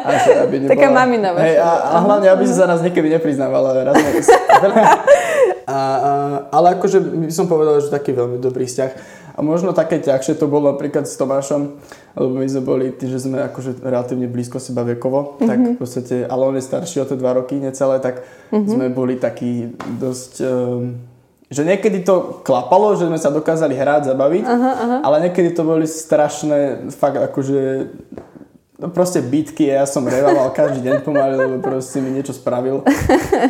a 0.05 0.09
že 0.21 0.31
aby 0.40 0.57
nebola, 0.64 0.73
Taká 0.75 0.88
mamina 0.88 1.29
vaša. 1.37 1.45
Hej, 1.45 1.57
a, 1.61 1.71
a 1.71 1.97
hlavne, 2.05 2.29
aby 2.33 2.45
sa 2.49 2.55
za 2.64 2.67
nás 2.67 2.81
niekedy 2.81 3.09
nepriznávala. 3.12 3.76
Raz 3.85 3.97
a, 5.71 5.79
a, 5.79 6.12
ale 6.50 6.67
akože 6.79 6.99
by 7.00 7.33
som 7.33 7.47
povedal, 7.47 7.79
že 7.79 7.93
taký 7.93 8.11
veľmi 8.17 8.43
dobrý 8.43 8.67
vzťah. 8.67 9.21
A 9.38 9.40
možno 9.40 9.73
také 9.73 10.02
ťažšie 10.02 10.37
to 10.37 10.50
bolo 10.50 10.75
napríklad 10.75 11.09
s 11.09 11.17
Tomášom, 11.17 11.81
lebo 12.19 12.33
my 12.37 12.45
sme 12.45 12.62
boli 12.67 12.87
tí, 12.93 13.09
že 13.09 13.25
sme 13.25 13.40
akože 13.49 13.81
relatívne 13.81 14.29
blízko 14.29 14.61
seba 14.61 14.85
vekovo, 14.85 15.38
mm-hmm. 15.38 15.49
tak 15.49 15.59
v 15.59 15.79
podstate, 15.81 16.17
ale 16.26 16.43
on 16.45 16.59
je 16.59 16.64
starší 16.67 17.00
o 17.00 17.09
to 17.09 17.17
dva 17.17 17.38
roky 17.38 17.57
necelé, 17.57 18.02
tak 18.05 18.21
mm-hmm. 18.50 18.69
sme 18.69 18.87
boli 18.93 19.17
takí 19.17 19.73
dosť... 19.97 20.33
Um, 20.45 21.09
že 21.50 21.67
niekedy 21.67 22.07
to 22.07 22.47
klapalo, 22.47 22.95
že 22.95 23.11
sme 23.11 23.19
sa 23.19 23.35
dokázali 23.35 23.75
hrať, 23.75 24.14
zabaviť, 24.14 24.45
aha, 24.47 24.71
aha. 24.71 24.97
ale 25.02 25.17
niekedy 25.26 25.50
to 25.50 25.67
boli 25.67 25.83
strašné, 25.83 26.87
fakt 26.95 27.19
akože 27.19 27.90
No 28.81 28.89
proste 28.89 29.21
bitky, 29.21 29.69
ja 29.69 29.85
som 29.85 30.09
revával 30.09 30.49
každý 30.57 30.81
deň 30.81 31.05
pomaly, 31.05 31.37
lebo 31.37 31.61
proste 31.61 32.01
mi 32.01 32.17
niečo 32.17 32.33
spravil. 32.33 32.81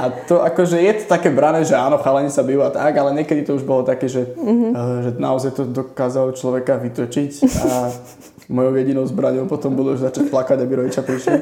A 0.03 0.11
to 0.27 0.43
akože 0.43 0.75
je 0.75 0.93
to 0.99 1.05
také 1.07 1.31
brané, 1.31 1.63
že 1.63 1.79
áno, 1.79 2.03
chalani 2.03 2.35
sa 2.35 2.43
bijú 2.43 2.67
a 2.67 2.75
tak, 2.75 2.99
ale 2.99 3.15
niekedy 3.15 3.47
to 3.47 3.55
už 3.55 3.63
bolo 3.63 3.87
také, 3.87 4.11
že, 4.11 4.27
mm-hmm. 4.35 4.75
že 5.07 5.11
naozaj 5.23 5.51
to 5.55 5.63
dokázalo 5.71 6.35
človeka 6.35 6.83
vytočiť 6.83 7.47
a 7.63 7.95
mojou 8.51 8.75
jedinou 8.75 9.07
zbraňou 9.07 9.47
potom 9.47 9.79
bolo 9.79 9.95
už 9.95 10.03
začať 10.11 10.27
plakať, 10.27 10.59
aby 10.59 10.83
rodičia 10.83 11.07
prišli. 11.07 11.39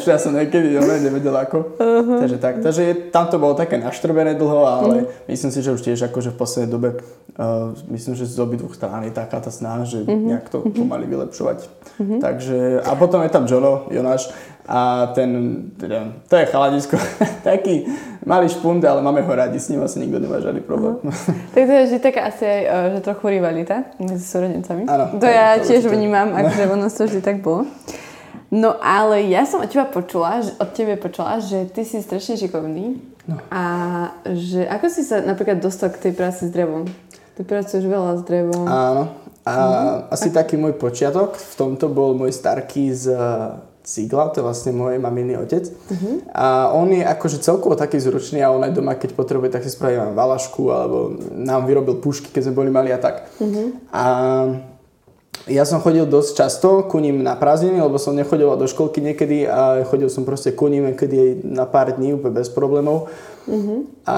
Už 0.00 0.08
ja 0.08 0.16
som 0.16 0.32
niekedy 0.32 0.80
no, 0.80 0.88
nevedel 0.88 1.36
ako. 1.36 1.76
Uh-huh. 1.76 2.24
Takže 2.24 2.36
tak, 2.40 2.64
takže 2.64 2.82
je, 2.82 2.94
tam 3.12 3.28
to 3.28 3.36
bolo 3.36 3.52
také 3.52 3.76
naštrbené 3.76 4.32
dlho, 4.34 4.64
ale 4.64 4.94
uh-huh. 5.04 5.28
myslím 5.28 5.50
si, 5.52 5.60
že 5.60 5.76
už 5.76 5.84
tiež 5.84 6.08
akože 6.08 6.32
v 6.32 6.36
poslednej 6.40 6.70
dobe 6.72 6.88
uh, 6.96 7.76
myslím, 7.92 8.16
že 8.16 8.24
z 8.24 8.40
dvoch 8.40 8.72
strán 8.72 9.04
je 9.04 9.12
taká 9.12 9.44
tá 9.44 9.52
snaha, 9.52 9.84
že 9.84 10.08
uh-huh. 10.08 10.32
nejak 10.32 10.48
to 10.48 10.64
pomaly 10.72 11.04
vylepšovať. 11.04 11.58
Uh-huh. 12.00 12.18
Takže, 12.18 12.80
a 12.80 12.90
potom 12.96 13.20
je 13.20 13.30
tam 13.30 13.44
Jono, 13.44 13.92
Jonáš, 13.92 14.32
a 14.68 15.08
ten, 15.16 15.30
teda, 15.80 16.12
to 16.28 16.36
je 16.36 16.46
chaladisko, 16.46 16.96
taký 17.42 17.88
malý 18.28 18.48
špunt, 18.52 18.84
ale 18.84 19.00
máme 19.00 19.24
ho 19.24 19.32
radi, 19.34 19.56
s 19.56 19.72
ním 19.72 19.80
asi 19.82 19.96
nikto 20.04 20.20
nemá 20.20 20.44
žiadny 20.44 20.60
problém. 20.60 21.00
Uh-huh. 21.00 21.34
tak 21.56 21.64
to 21.64 21.72
je 21.72 21.84
vždy 21.88 21.98
taká 22.04 22.20
asi 22.28 22.44
aj, 22.44 22.62
eh, 22.68 22.88
že 22.94 23.00
trochu 23.00 23.24
rivalita 23.32 23.88
medzi 23.96 24.24
súrodencami. 24.28 24.84
Áno. 24.84 25.16
To 25.16 25.24
ja 25.24 25.56
to 25.56 25.72
tiež 25.72 25.88
určite. 25.88 25.96
vnímam, 25.96 26.28
akože 26.38 26.62
ono 26.68 26.86
to 26.92 27.02
vždy 27.08 27.20
tak 27.24 27.40
bolo. 27.40 27.64
No 28.52 28.76
ale 28.80 29.24
ja 29.28 29.48
som 29.48 29.64
od 29.64 29.72
teba 29.72 29.88
počula, 29.88 30.44
že, 30.44 30.52
od 30.60 30.70
tebe 30.76 31.00
počula, 31.00 31.40
že 31.40 31.68
ty 31.72 31.84
si 31.84 32.04
strašne 32.04 32.36
šikovný 32.36 32.96
no. 33.28 33.40
a 33.48 33.64
že 34.24 34.64
ako 34.68 34.86
si 34.88 35.04
sa 35.04 35.20
napríklad 35.24 35.60
dostal 35.60 35.92
k 35.92 36.08
tej 36.08 36.12
práci 36.12 36.48
s 36.48 36.52
drevom? 36.52 36.84
Ty 37.36 37.40
pracuješ 37.44 37.84
veľa 37.84 38.20
s 38.20 38.22
drevom. 38.24 38.64
Áno. 38.68 39.04
A 39.48 39.52
mm. 39.52 40.12
asi 40.12 40.28
a... 40.32 40.44
taký 40.44 40.60
môj 40.60 40.76
počiatok 40.76 41.40
v 41.40 41.52
tomto 41.56 41.88
bol 41.88 42.12
môj 42.12 42.36
starký 42.36 42.92
z 42.92 43.16
Sigla, 43.88 44.28
to 44.28 44.44
je 44.44 44.44
vlastne 44.44 44.76
môj 44.76 45.00
maminy 45.00 45.40
otec. 45.40 45.64
Uh-huh. 45.64 46.20
A 46.36 46.68
on 46.76 46.92
je 46.92 47.00
akože 47.00 47.40
celkovo 47.40 47.72
taký 47.72 47.96
zručný 47.96 48.44
a 48.44 48.52
on 48.52 48.60
aj 48.60 48.76
doma, 48.76 48.92
keď 49.00 49.16
potrebuje, 49.16 49.48
tak 49.48 49.64
si 49.64 49.72
spraví 49.72 49.96
valašku 50.12 50.68
alebo 50.68 51.16
nám 51.32 51.64
vyrobil 51.64 51.96
pušky, 51.96 52.28
keď 52.28 52.52
sme 52.52 52.58
boli 52.60 52.68
mali 52.68 52.92
a 52.92 53.00
tak. 53.00 53.32
Uh-huh. 53.40 53.72
A 53.88 54.04
ja 55.48 55.64
som 55.64 55.80
chodil 55.80 56.04
dosť 56.04 56.30
často 56.36 56.84
ku 56.84 57.00
ním 57.00 57.24
na 57.24 57.32
prázdniny, 57.32 57.80
lebo 57.80 57.96
som 57.96 58.12
nechodil 58.12 58.52
do 58.60 58.68
školky 58.68 59.00
niekedy 59.00 59.48
a 59.48 59.80
chodil 59.88 60.12
som 60.12 60.28
proste 60.28 60.52
ku 60.52 60.68
ním 60.68 60.92
niekedy 60.92 61.40
na 61.48 61.64
pár 61.64 61.96
dní 61.96 62.12
úplne 62.12 62.36
bez 62.36 62.52
problémov. 62.52 63.08
Uh-huh. 63.48 63.88
A 64.04 64.16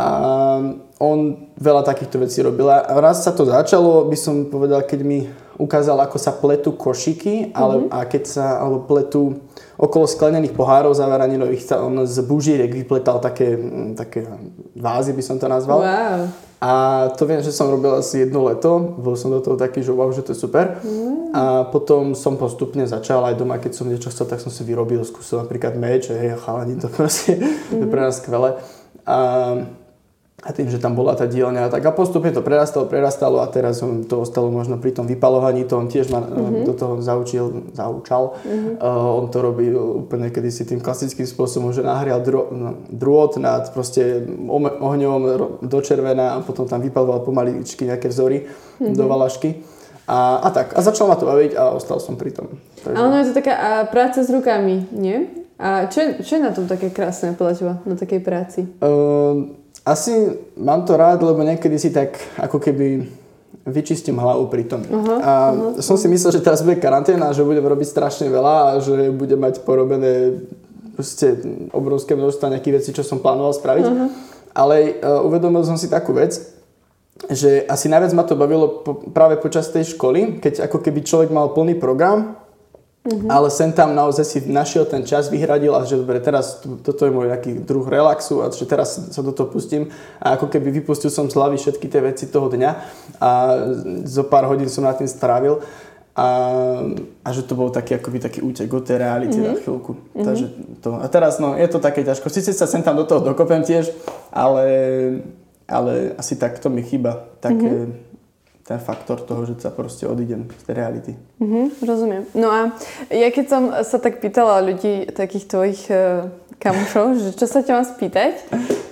on 0.99 1.47
veľa 1.63 1.87
takýchto 1.87 2.19
vecí 2.19 2.43
robil. 2.43 2.67
A 2.67 2.91
raz 2.99 3.23
sa 3.23 3.31
to 3.31 3.47
začalo, 3.47 4.11
by 4.11 4.19
som 4.19 4.51
povedal, 4.51 4.83
keď 4.83 5.01
mi 5.07 5.31
ukázal, 5.61 6.03
ako 6.03 6.19
sa 6.19 6.35
pletú 6.35 6.75
košiky, 6.75 7.55
ale, 7.55 7.87
uh-huh. 7.87 7.95
a 7.95 8.09
keď 8.11 8.23
sa, 8.27 8.47
alebo 8.59 8.83
pletú 8.83 9.39
okolo 9.81 10.05
sklenených 10.05 10.53
pohárov 10.53 10.93
zavaraninových 10.93 11.65
sa 11.65 11.81
on 11.81 12.05
z 12.05 12.21
bužírek 12.21 12.69
vypletal 12.69 13.17
také, 13.17 13.57
mm, 13.57 13.97
také 13.97 14.29
vázy, 14.77 15.17
by 15.17 15.23
som 15.25 15.41
to 15.41 15.49
nazval. 15.49 15.81
Wow. 15.81 16.29
A 16.61 16.71
to 17.17 17.25
viem, 17.25 17.41
že 17.41 17.57
som 17.57 17.73
robil 17.73 17.89
asi 17.97 18.29
jedno 18.29 18.45
leto, 18.45 19.01
bol 19.01 19.17
som 19.17 19.33
do 19.33 19.41
toho 19.41 19.57
taký, 19.57 19.81
že 19.81 19.97
wow, 19.97 20.13
že 20.13 20.21
to 20.21 20.37
je 20.37 20.45
super. 20.45 20.77
Mm. 20.85 21.33
A 21.33 21.65
potom 21.73 22.13
som 22.13 22.37
postupne 22.37 22.85
začal 22.85 23.25
aj 23.25 23.41
doma, 23.41 23.57
keď 23.57 23.73
som 23.73 23.89
niečo 23.89 24.13
chcel, 24.13 24.29
tak 24.29 24.45
som 24.45 24.53
si 24.53 24.61
vyrobil, 24.69 25.01
skúsil 25.01 25.41
napríklad 25.41 25.73
meč, 25.81 26.13
hej, 26.13 26.37
chalani, 26.37 26.77
to 26.77 26.93
proste 27.01 27.41
mm. 27.41 27.81
je 27.81 27.87
pre 27.89 28.01
nás 28.05 28.21
skvelé. 28.21 28.61
A 29.09 29.17
a 30.41 30.57
tým, 30.57 30.73
že 30.73 30.81
tam 30.81 30.97
bola 30.97 31.13
tá 31.13 31.29
dielňa, 31.29 31.69
tak 31.69 31.85
a 31.85 31.93
postupne 31.93 32.33
to 32.33 32.41
prerastalo, 32.41 32.89
prerastalo 32.89 33.45
a 33.45 33.47
teraz 33.53 33.85
on 33.85 34.09
to 34.09 34.25
ostalo 34.25 34.49
možno 34.49 34.81
pri 34.81 34.97
tom 34.97 35.05
vypalovaní, 35.05 35.69
to 35.69 35.77
on 35.77 35.93
tiež 35.93 36.09
ma 36.09 36.25
mm-hmm. 36.25 36.65
do 36.65 36.73
toho 36.73 36.95
zaučil, 37.05 37.69
zaučal. 37.77 38.41
Mm-hmm. 38.41 38.75
Uh, 38.81 39.21
on 39.21 39.29
to 39.29 39.39
robí 39.45 39.69
úplne 39.77 40.33
kedysi 40.33 40.65
tým 40.65 40.81
klasickým 40.81 41.29
spôsobom, 41.29 41.77
že 41.77 41.85
nahrial 41.85 42.25
dro, 42.25 42.49
no, 42.49 42.81
drôt 42.89 43.37
nad 43.37 43.69
proste 43.69 44.25
ohňom 44.81 45.21
do 45.61 45.79
červená 45.85 46.41
a 46.41 46.43
potom 46.45 46.65
tam 46.65 46.81
vypaloval 46.81 47.21
pomaličky 47.21 47.85
nejaké 47.85 48.09
vzory 48.09 48.49
mm-hmm. 48.49 48.97
do 48.97 49.05
valašky. 49.05 49.61
A, 50.11 50.41
a 50.43 50.49
tak. 50.51 50.75
A 50.75 50.81
začal 50.83 51.07
ma 51.07 51.15
to 51.21 51.29
baviť 51.29 51.55
a 51.55 51.71
ostal 51.77 52.01
som 52.01 52.17
pri 52.17 52.35
tom. 52.35 52.51
Takže... 52.83 52.97
A 52.97 53.05
ono 53.05 53.21
je 53.21 53.31
to 53.31 53.35
taká 53.37 53.87
práca 53.93 54.25
s 54.25 54.33
rukami, 54.33 54.89
nie? 54.91 55.31
A 55.61 55.87
čo, 55.93 56.25
čo 56.25 56.41
je 56.41 56.43
na 56.43 56.57
tom 56.57 56.65
také 56.65 56.89
krásne 56.89 57.37
podľa 57.37 57.55
teba, 57.55 57.75
na 57.85 57.95
takej 57.95 58.21
práci? 58.25 58.65
Uh, 58.81 59.60
asi 59.91 60.39
mám 60.55 60.87
to 60.87 60.95
rád, 60.95 61.19
lebo 61.19 61.43
niekedy 61.43 61.75
si 61.75 61.91
tak 61.91 62.15
ako 62.39 62.63
keby 62.63 63.11
vyčistím 63.67 64.17
hlavu 64.23 64.47
pri 64.47 64.65
tom. 64.71 64.87
Uh-huh, 64.87 65.19
a 65.21 65.33
uh-huh. 65.51 65.83
som 65.83 65.99
si 65.99 66.07
myslel, 66.07 66.39
že 66.39 66.45
teraz 66.47 66.63
bude 66.63 66.79
karanténa, 66.79 67.35
že 67.35 67.45
budem 67.45 67.67
robiť 67.67 67.89
strašne 67.91 68.31
veľa 68.31 68.55
a 68.55 68.71
že 68.79 69.11
budem 69.11 69.37
mať 69.37 69.67
porobené 69.67 70.41
proste 70.95 71.37
obrovské 71.75 72.15
množstvo 72.15 72.51
nejakých 72.51 72.77
vecí, 72.81 72.91
čo 72.95 73.03
som 73.03 73.19
plánoval 73.19 73.53
spraviť. 73.53 73.85
Uh-huh. 73.85 74.09
Ale 74.55 74.99
uh, 75.03 75.27
uvedomil 75.27 75.67
som 75.67 75.77
si 75.77 75.91
takú 75.91 76.15
vec, 76.15 76.39
že 77.29 77.69
asi 77.69 77.87
najviac 77.93 78.17
ma 78.17 78.25
to 78.25 78.39
bavilo 78.39 78.81
po, 78.81 78.97
práve 79.13 79.37
počas 79.37 79.69
tej 79.69 79.93
školy, 79.93 80.41
keď 80.41 80.71
ako 80.71 80.81
keby 80.81 81.05
človek 81.05 81.29
mal 81.29 81.53
plný 81.53 81.77
program 81.77 82.41
Mm-hmm. 83.01 83.33
Ale 83.33 83.49
sem 83.49 83.73
tam 83.73 83.97
naozaj 83.97 84.25
si 84.29 84.39
našiel 84.45 84.85
ten 84.85 85.01
čas, 85.09 85.33
vyhradil 85.33 85.73
a 85.73 85.89
že 85.89 85.97
dobre, 85.97 86.21
teraz 86.21 86.61
toto 86.61 87.09
je 87.09 87.13
môj 87.13 87.33
nejaký 87.33 87.65
druh 87.65 87.89
relaxu 87.89 88.45
a 88.45 88.53
že 88.53 88.69
teraz 88.69 88.93
sa 89.09 89.25
do 89.25 89.33
toho 89.33 89.49
pustím 89.49 89.89
a 90.21 90.37
ako 90.37 90.53
keby 90.53 90.69
vypustil 90.69 91.09
som 91.09 91.25
z 91.25 91.33
hlavy 91.33 91.57
všetky 91.57 91.89
tie 91.89 92.05
veci 92.05 92.29
toho 92.29 92.53
dňa 92.53 92.71
a 93.17 93.31
zo 94.05 94.21
pár 94.29 94.53
hodín 94.53 94.69
som 94.69 94.85
na 94.85 94.93
tým 94.93 95.09
strávil 95.09 95.65
a, 96.13 96.29
a 97.25 97.29
že 97.33 97.49
to 97.49 97.57
bol 97.57 97.73
taký 97.73 97.97
akoby 97.97 98.21
taký 98.21 98.45
útek 98.45 98.69
od 98.69 98.85
tej 98.85 99.01
reality 99.01 99.33
mm-hmm. 99.33 99.49
na 99.49 99.55
chvíľku. 99.57 99.93
Mm-hmm. 99.97 100.25
Takže 100.29 100.47
to, 100.85 100.89
a 101.01 101.07
teraz 101.09 101.41
no, 101.41 101.57
je 101.57 101.69
to 101.73 101.81
také 101.81 102.05
ťažko. 102.05 102.29
Sice 102.29 102.53
sa 102.53 102.69
sem 102.69 102.85
tam 102.85 103.01
do 103.01 103.09
toho 103.09 103.25
dokopem 103.25 103.65
tiež, 103.65 103.89
ale, 104.29 104.69
ale 105.65 106.13
asi 106.21 106.37
tak 106.37 106.61
to 106.61 106.69
mi 106.69 106.85
chýba. 106.85 107.33
Také, 107.41 107.65
mm-hmm 107.65 108.10
ten 108.71 108.79
faktor 108.79 109.19
toho, 109.27 109.43
že 109.51 109.59
sa 109.59 109.75
proste 109.75 110.07
odídem 110.07 110.47
z 110.47 110.63
tej 110.63 110.75
reality. 110.79 111.13
Mm-hmm, 111.43 111.67
rozumiem. 111.83 112.23
No 112.39 112.55
a 112.55 112.61
ja 113.11 113.35
keď 113.35 113.45
som 113.51 113.63
sa 113.83 113.99
tak 113.99 114.23
pýtala 114.23 114.63
ľudí, 114.63 115.11
takých 115.11 115.51
tvojich 115.51 115.83
uh, 115.91 116.31
kamušov, 116.61 117.17
že 117.17 117.29
čo 117.33 117.49
sa 117.49 117.65
ťa 117.65 117.73
mám 117.81 117.87
spýtať, 117.89 118.33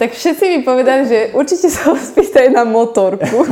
tak 0.01 0.17
všetci 0.17 0.45
mi 0.57 0.59
povedali, 0.65 1.05
že 1.05 1.19
určite 1.37 1.69
sa 1.69 1.93
vás 1.93 2.09
spýtaj 2.09 2.49
na 2.49 2.65
motorku. 2.65 3.45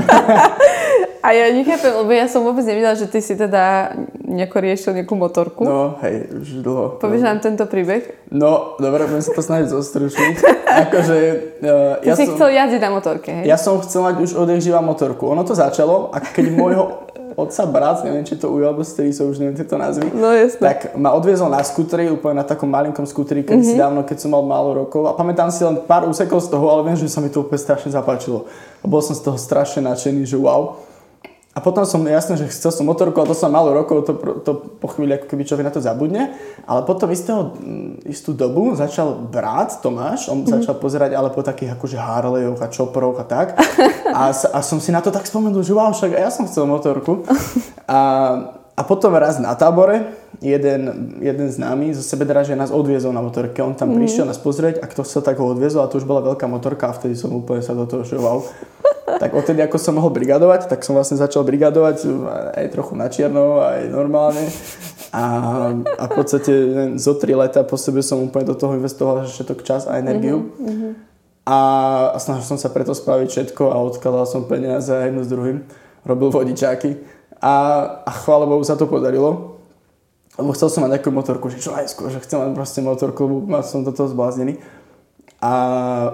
a 1.26 1.28
ja 1.37 1.52
nechápem, 1.52 1.92
lebo 1.92 2.08
ja 2.16 2.25
som 2.25 2.40
vôbec 2.40 2.64
nevidela, 2.64 2.96
že 2.96 3.12
ty 3.12 3.20
si 3.20 3.37
teda 3.37 3.92
nejako 4.25 4.56
riešil 4.56 4.96
nejakú 4.96 5.14
motorku. 5.20 5.68
No, 5.68 6.00
hej, 6.00 6.32
už 6.32 6.64
dlho. 6.64 6.87
Povieš 6.96 7.23
no. 7.23 7.28
nám 7.28 7.38
tento 7.44 7.68
príbeh? 7.68 8.08
No, 8.32 8.80
dobre, 8.80 9.04
budem 9.04 9.20
sa 9.20 9.37
to 9.37 9.44
snažiť 9.44 9.68
zostručniť. 9.68 10.37
akože, 10.88 11.18
uh, 11.61 12.00
Ty 12.00 12.08
ja 12.08 12.14
si 12.16 12.25
som, 12.25 12.35
chcel 12.40 12.49
jazdiť 12.56 12.80
na 12.80 12.90
motorke, 12.90 13.30
hej? 13.37 13.44
Ja 13.44 13.61
som 13.61 13.85
chcel 13.85 14.00
mať 14.00 14.16
už 14.25 14.30
odjak 14.32 14.80
motorku. 14.80 15.28
Ono 15.28 15.44
to 15.44 15.52
začalo, 15.52 16.08
a 16.08 16.25
keď 16.25 16.56
môjho 16.56 17.05
otca, 17.37 17.69
brat, 17.69 18.00
neviem, 18.00 18.25
či 18.25 18.40
to 18.40 18.49
ujel, 18.49 18.73
alebo 18.73 18.83
sú 18.83 19.23
už 19.28 19.37
neviem 19.37 19.52
tieto 19.52 19.76
názvy, 19.76 20.09
no, 20.16 20.33
jasne. 20.33 20.59
tak 20.59 20.97
ma 20.97 21.12
odviezol 21.12 21.52
na 21.52 21.61
skúteri, 21.61 22.09
úplne 22.09 22.40
na 22.40 22.47
takom 22.49 22.66
malinkom 22.66 23.05
skúteri, 23.05 23.45
keď 23.45 23.61
mm-hmm. 23.61 23.76
si 23.76 23.78
dávno, 23.78 24.00
keď 24.09 24.16
som 24.25 24.33
mal 24.33 24.43
málo 24.43 24.73
rokov. 24.73 25.05
A 25.05 25.12
pamätám 25.12 25.52
si 25.52 25.61
len 25.61 25.85
pár 25.85 26.09
úsekov 26.09 26.40
z 26.40 26.49
toho, 26.49 26.64
ale 26.73 26.88
viem, 26.88 26.97
že 26.97 27.12
sa 27.12 27.21
mi 27.21 27.28
to 27.28 27.45
úplne 27.45 27.61
strašne 27.61 27.93
zapáčilo. 27.93 28.49
A 28.81 28.87
bol 28.88 29.05
som 29.05 29.12
z 29.12 29.21
toho 29.21 29.37
strašne 29.37 29.85
nadšený, 29.85 30.25
že 30.25 30.40
wow. 30.40 30.81
A 31.56 31.64
potom 31.64 31.88
som, 31.88 32.04
jasné, 32.04 32.36
že 32.36 32.52
chcel 32.52 32.68
som 32.68 32.84
motorku, 32.84 33.16
ale 33.16 33.32
to 33.32 33.36
som 33.40 33.48
malo 33.48 33.72
rokov, 33.72 34.04
to, 34.04 34.12
to 34.44 34.52
po 34.76 34.92
chvíli 34.92 35.16
ako 35.16 35.25
keby 35.25 35.48
človek 35.48 35.64
na 35.64 35.72
to 35.72 35.80
zabudne. 35.80 36.36
Ale 36.68 36.84
potom 36.84 37.08
istého, 37.08 37.56
mm, 37.56 38.04
istú 38.04 38.36
dobu 38.36 38.76
začal 38.76 39.16
brat 39.32 39.80
Tomáš, 39.80 40.28
on 40.28 40.44
mm. 40.44 40.52
začal 40.52 40.76
pozerať 40.76 41.16
ale 41.16 41.32
po 41.32 41.40
takých 41.40 41.80
akože 41.80 41.96
Harleyoch 41.96 42.60
a 42.60 42.68
Chopperoch 42.68 43.16
a 43.16 43.25
tak. 43.25 43.56
A, 44.12 44.36
a 44.36 44.58
som 44.60 44.76
si 44.84 44.92
na 44.92 45.00
to 45.00 45.08
tak 45.08 45.25
spomenul, 45.25 45.64
že 45.64 45.72
wow, 45.72 45.96
však 45.96 46.12
ja 46.12 46.28
som 46.28 46.44
chcel 46.44 46.68
motorku. 46.68 47.25
A, 47.86 47.98
a 48.76 48.85
potom 48.85 49.16
raz 49.16 49.40
na 49.40 49.56
tábore 49.56 50.12
jeden, 50.45 51.16
jeden 51.25 51.49
známy 51.49 51.97
zo 51.97 52.04
Sebedraže 52.04 52.52
nás 52.52 52.68
odviezol 52.68 53.16
na 53.16 53.25
motorke. 53.25 53.64
On 53.64 53.73
tam 53.73 53.97
mm. 53.97 53.97
prišiel 53.97 54.28
nás 54.28 54.37
pozrieť 54.37 54.85
a 54.85 54.87
kto 54.87 55.00
chcel, 55.09 55.25
tak 55.25 55.40
ho 55.40 55.49
odviezol 55.49 55.80
a 55.80 55.88
to 55.88 55.97
už 55.97 56.04
bola 56.04 56.21
veľká 56.21 56.45
motorka 56.45 56.92
a 56.92 56.97
vtedy 56.97 57.16
som 57.16 57.33
úplne 57.33 57.64
sa 57.64 57.73
do 57.73 57.88
toho 57.88 58.04
šoval. 58.04 58.45
tak 59.23 59.33
odtedy, 59.33 59.64
ako 59.64 59.80
som 59.80 59.97
mohol 59.97 60.12
brigadovať, 60.12 60.68
tak 60.68 60.85
som 60.85 60.92
vlastne 60.92 61.16
začal 61.16 61.40
brigadovať 61.49 62.04
aj 62.52 62.66
trochu 62.76 62.92
na 63.00 63.09
čierno, 63.09 63.64
aj 63.64 63.88
normálne. 63.88 64.45
A, 65.16 65.25
a 65.97 66.04
v 66.11 66.12
podstate 66.12 66.52
zo 67.00 67.16
tri 67.16 67.33
leta 67.33 67.64
po 67.64 67.80
sebe 67.80 68.04
som 68.04 68.21
úplne 68.21 68.45
do 68.45 68.52
toho 68.59 68.76
investoval 68.76 69.25
všetok 69.25 69.64
čas 69.64 69.88
a 69.88 69.97
energiu. 69.97 70.52
Mm-hmm. 70.61 70.92
A, 71.49 71.59
a 72.12 72.18
snažil 72.21 72.45
som 72.45 72.61
sa 72.61 72.68
preto 72.68 72.92
spraviť 72.92 73.28
všetko 73.30 73.73
a 73.73 73.80
odkladal 73.80 74.28
som 74.28 74.45
peniaze 74.45 74.92
jedno 74.92 75.25
s 75.25 75.30
druhým. 75.33 75.64
Robil 76.04 76.28
vodičáky. 76.28 77.15
A, 77.40 77.55
a 78.07 78.11
chvála 78.11 78.49
Bohu 78.49 78.64
sa 78.64 78.78
to 78.78 78.88
podarilo. 78.88 79.57
Lebo 80.37 80.52
chcel 80.52 80.69
som 80.69 80.85
mať 80.85 81.00
takú 81.00 81.09
motorku, 81.09 81.49
že 81.49 81.64
čo 81.64 81.73
aj 81.73 81.88
skôr, 81.88 82.12
že 82.12 82.21
chcem 82.21 82.37
mať 82.37 82.52
proste 82.52 82.85
motorku, 82.85 83.25
lebo 83.25 83.64
som 83.64 83.81
do 83.81 83.93
toho 83.93 84.12
zbláznený. 84.12 84.61
A, 85.37 85.52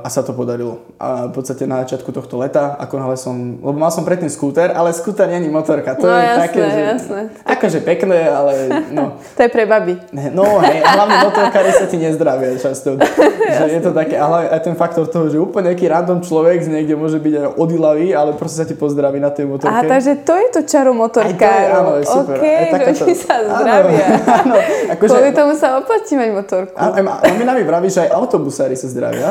a 0.03 0.09
sa 0.11 0.27
to 0.27 0.35
podarilo. 0.35 0.83
A 0.99 1.31
v 1.31 1.39
podstate 1.39 1.63
na 1.63 1.87
začiatku 1.87 2.11
tohto 2.11 2.43
leta, 2.43 2.75
ako 2.75 2.95
náhle 2.99 3.15
som, 3.15 3.55
lebo 3.63 3.79
mal 3.79 3.95
som 3.95 4.03
predtým 4.03 4.27
skúter, 4.27 4.75
ale 4.75 4.91
skúter 4.91 5.31
není 5.31 5.47
motorka. 5.47 5.95
To 5.95 6.11
no, 6.11 6.19
je 6.19 6.27
jasné, 6.27 6.43
také, 6.43 6.63
že, 6.67 6.81
jasné. 6.83 7.21
akože 7.47 7.79
pekné, 7.87 8.19
ale 8.27 8.53
no. 8.91 9.15
to 9.39 9.41
je 9.47 9.51
pre 9.55 9.63
baby. 9.63 9.95
No 10.35 10.59
hej, 10.59 10.83
a 10.83 10.99
hlavne 10.99 11.17
motorkári 11.23 11.71
sa 11.71 11.87
ti 11.87 12.03
nezdravia 12.03 12.59
často. 12.59 12.99
že 13.63 13.65
je 13.71 13.81
to 13.87 13.95
také, 13.95 14.19
ale 14.19 14.51
aj 14.51 14.61
ten 14.67 14.75
faktor 14.75 15.07
toho, 15.07 15.31
že 15.31 15.39
úplne 15.39 15.71
nejaký 15.71 15.87
random 15.87 16.19
človek 16.27 16.59
z 16.67 16.69
niekde 16.75 16.99
môže 16.99 17.23
byť 17.23 17.35
aj 17.39 17.47
odilavý, 17.63 18.11
ale 18.19 18.35
proste 18.35 18.59
sa 18.59 18.67
ti 18.67 18.75
pozdraví 18.75 19.23
na 19.23 19.31
tej 19.31 19.47
motorke. 19.47 19.71
A 19.71 19.87
takže 19.87 20.19
to 20.27 20.35
je 20.35 20.49
to 20.51 20.61
čaro 20.67 20.91
motorkárov. 20.99 21.79
áno, 21.79 21.91
je 22.03 22.07
super. 22.11 22.43
Okay, 22.43 22.75
aj 22.75 22.91
že 22.91 23.07
oni 23.07 23.15
sa 23.15 23.37
zdravia. 23.39 24.07
Áno, 24.19 24.35
áno, 24.51 24.55
akože, 24.99 25.11
Kvôli 25.15 25.31
tomu 25.31 25.55
sa 25.55 25.79
oplatí 25.79 26.19
mať 26.19 26.31
motorku. 26.35 26.75
A, 26.75 26.91
a, 26.91 27.01
a 27.23 27.27
my 27.39 27.45
nami 27.47 27.63
vraví, 27.63 27.87
že 27.87 28.03
aj 28.03 28.19
autobusári 28.19 28.75
sa 28.75 28.91
zdravia 28.91 29.12
zdravia. 29.13 29.31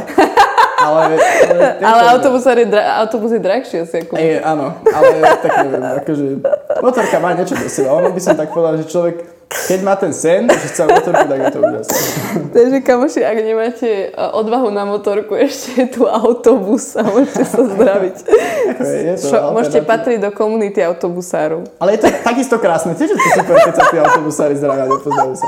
Ale, 0.81 1.13
ale, 1.13 1.65
ale 1.85 2.01
autobus, 2.17 2.41
je 2.41 2.65
dra- 2.65 3.05
autobus 3.05 3.31
je 3.37 3.41
drahší 3.41 3.85
asi 3.85 4.01
ako... 4.01 4.17
Je, 4.17 4.41
áno, 4.41 4.73
ale 4.81 5.07
tak 5.37 5.51
neviem, 5.61 5.83
akože 6.01 6.25
motorka 6.81 7.17
má 7.21 7.37
niečo 7.37 7.53
do 7.53 7.69
seba. 7.69 7.93
Ono 8.01 8.09
by 8.09 8.17
som 8.17 8.33
tak 8.33 8.49
povedal, 8.49 8.81
že 8.81 8.89
človek 8.89 9.21
keď 9.51 9.79
má 9.83 9.99
ten 9.99 10.15
sen, 10.15 10.47
že 10.47 10.67
chce 10.71 10.87
motorku, 10.87 11.27
tak 11.27 11.39
je 11.43 11.47
to 11.51 11.59
úžasné. 11.59 11.99
Takže 12.55 12.77
kamoši, 12.87 13.19
ak 13.19 13.37
nemáte 13.43 13.89
e, 14.07 14.07
odvahu 14.15 14.71
na 14.71 14.87
motorku, 14.87 15.35
ešte 15.35 15.75
je 15.75 15.87
tu 15.91 16.01
autobus 16.07 16.95
a 16.95 17.03
môžete 17.03 17.43
sa 17.43 17.59
zdraviť. 17.67 18.15
Je, 18.79 18.97
je 19.11 19.15
to 19.19 19.27
Šo, 19.27 19.51
môžete 19.51 19.83
patriť 19.83 20.23
do 20.23 20.31
komunity 20.31 20.79
autobusárov. 20.79 21.67
Ale 21.83 21.99
je 21.99 22.07
to 22.07 22.07
takisto 22.23 22.55
krásne, 22.63 22.95
tiež 22.95 23.11
je 23.11 23.19
to 23.19 23.29
super, 23.43 23.59
keď 23.59 23.75
sa 23.75 23.83
tí 23.91 23.97
autobusári 23.99 24.55
zdravia, 24.55 24.87
nepoznajú 24.87 25.35
sa. 25.35 25.47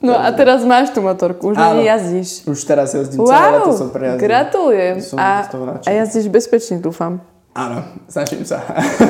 No 0.00 0.16
a 0.16 0.32
teraz 0.32 0.64
máš 0.64 0.96
tú 0.96 1.04
motorku, 1.04 1.52
už 1.52 1.60
nej 1.60 1.84
jazdíš. 1.92 2.48
Už 2.48 2.60
teraz 2.64 2.96
jazdím, 2.96 3.20
wow, 3.20 3.28
celé 3.28 3.48
leto 3.52 3.72
som 3.76 3.88
prejazdil. 3.92 4.24
Gratulujem. 4.24 4.96
Som 5.04 5.16
a, 5.20 5.44
a 5.84 5.90
jazdíš 5.92 6.32
bezpečne, 6.32 6.80
dúfam. 6.80 7.20
Áno, 7.50 7.82
snažím 8.06 8.46
sa. 8.46 8.62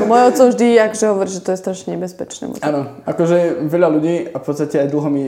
Môj 0.09 0.33
oco 0.33 0.48
vždy 0.48 0.81
akože 0.81 1.05
hovorí, 1.12 1.29
že 1.29 1.44
to 1.44 1.53
je 1.53 1.61
strašne 1.61 1.92
nebezpečné. 1.92 2.57
Áno, 2.64 2.88
akože 3.05 3.68
veľa 3.68 3.88
ľudí 3.92 4.33
a 4.33 4.40
v 4.40 4.44
podstate 4.48 4.81
aj 4.81 4.88
dlho 4.88 5.09
mi 5.12 5.24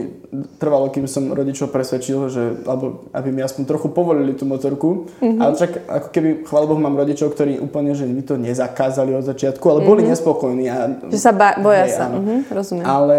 trvalo, 0.57 0.89
kým 0.89 1.05
som 1.05 1.29
rodičov 1.29 1.69
presvedčil, 1.69 2.33
že, 2.33 2.65
alebo 2.65 3.05
aby 3.13 3.29
mi 3.29 3.45
aspoň 3.45 3.69
trochu 3.69 3.93
povolili 3.93 4.33
tú 4.33 4.49
motorku. 4.49 5.13
Mm-hmm. 5.21 5.39
Ale 5.45 5.51
však 5.53 5.71
ako 5.85 6.07
keby, 6.09 6.29
chvála 6.49 6.65
Bohu, 6.65 6.81
mám 6.81 6.97
rodičov, 6.97 7.37
ktorí 7.37 7.61
úplne, 7.61 7.93
že 7.93 8.09
mi 8.09 8.25
to 8.25 8.33
nezakázali 8.33 9.13
od 9.13 9.29
začiatku, 9.29 9.61
ale 9.69 9.85
boli 9.85 10.01
mm-hmm. 10.01 10.17
nespokojní. 10.17 10.65
A, 10.73 10.77
že 11.13 11.21
sa 11.21 11.37
ba- 11.37 11.61
boja 11.61 11.85
hej, 11.85 11.93
sa, 11.93 12.09
mm-hmm, 12.09 12.39
rozumiem. 12.49 12.85
Ale 12.89 13.17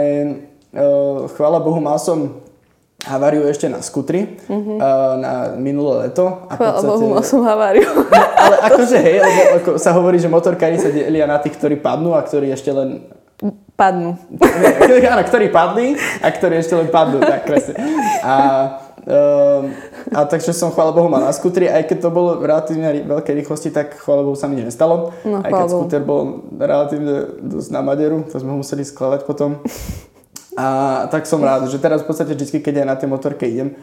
chvála 1.35 1.59
Bohu, 1.63 1.79
mal 1.79 1.99
som 2.03 2.43
haváriu 3.05 3.45
ešte 3.45 3.69
na 3.69 3.85
skutri 3.85 4.41
mm-hmm. 4.49 4.79
uh, 4.81 5.15
na 5.21 5.33
minulé 5.61 6.09
leto. 6.09 6.49
A 6.49 6.57
Chvála 6.57 6.81
Bohu, 6.83 7.05
mal 7.13 7.25
som 7.25 7.45
haváriu. 7.45 7.89
No, 8.45 8.53
ale 8.53 8.57
akože 8.61 8.97
hej, 9.01 9.17
lebo 9.25 9.41
ako 9.57 9.71
sa 9.81 9.97
hovorí, 9.97 10.21
že 10.21 10.29
motorkári 10.29 10.77
sa 10.77 10.93
delia 10.93 11.25
na 11.25 11.41
tých, 11.41 11.57
ktorí 11.57 11.81
padnú 11.81 12.13
a 12.13 12.21
ktorí 12.21 12.53
ešte 12.53 12.69
len... 12.69 13.09
Padnú. 13.73 14.21
Nie, 14.85 15.09
áno, 15.17 15.25
ktorí 15.25 15.49
padli 15.49 15.97
a 16.21 16.29
ktorí 16.29 16.61
ešte 16.61 16.77
len 16.77 16.93
padnú, 16.93 17.25
tak 17.25 17.49
presne. 17.49 17.73
A, 18.21 18.37
uh, 19.09 19.65
a 20.13 20.29
takže 20.29 20.53
som, 20.53 20.77
chvála 20.77 20.93
Bohu, 20.93 21.09
mal 21.09 21.25
na 21.25 21.33
skutri, 21.33 21.73
aj 21.73 21.89
keď 21.89 22.05
to 22.05 22.11
bolo 22.13 22.37
v 22.37 22.53
relatívne 22.53 23.01
veľkej 23.01 23.35
rýchlosti, 23.41 23.73
tak 23.73 23.97
chvála 23.97 24.21
Bohu 24.21 24.37
sa 24.37 24.45
mi 24.45 24.61
nestalo. 24.61 25.17
No, 25.25 25.41
aj 25.41 25.49
keď 25.49 25.69
skúter 25.73 26.03
bol 26.05 26.45
relatívne 26.53 27.41
dosť 27.41 27.69
na 27.73 27.81
maderu, 27.81 28.29
to 28.29 28.37
sme 28.37 28.53
ho 28.53 28.61
museli 28.61 28.85
skladať 28.85 29.25
potom. 29.25 29.57
A 30.55 30.67
tak 31.11 31.27
som 31.27 31.43
rád, 31.43 31.67
že 31.67 31.83
teraz 31.83 32.03
v 32.03 32.09
podstate 32.09 32.35
vždy, 32.39 32.63
keď 32.63 32.85
aj 32.85 32.87
na 32.87 32.97
tej 32.97 33.09
motorke 33.11 33.45
idem 33.47 33.75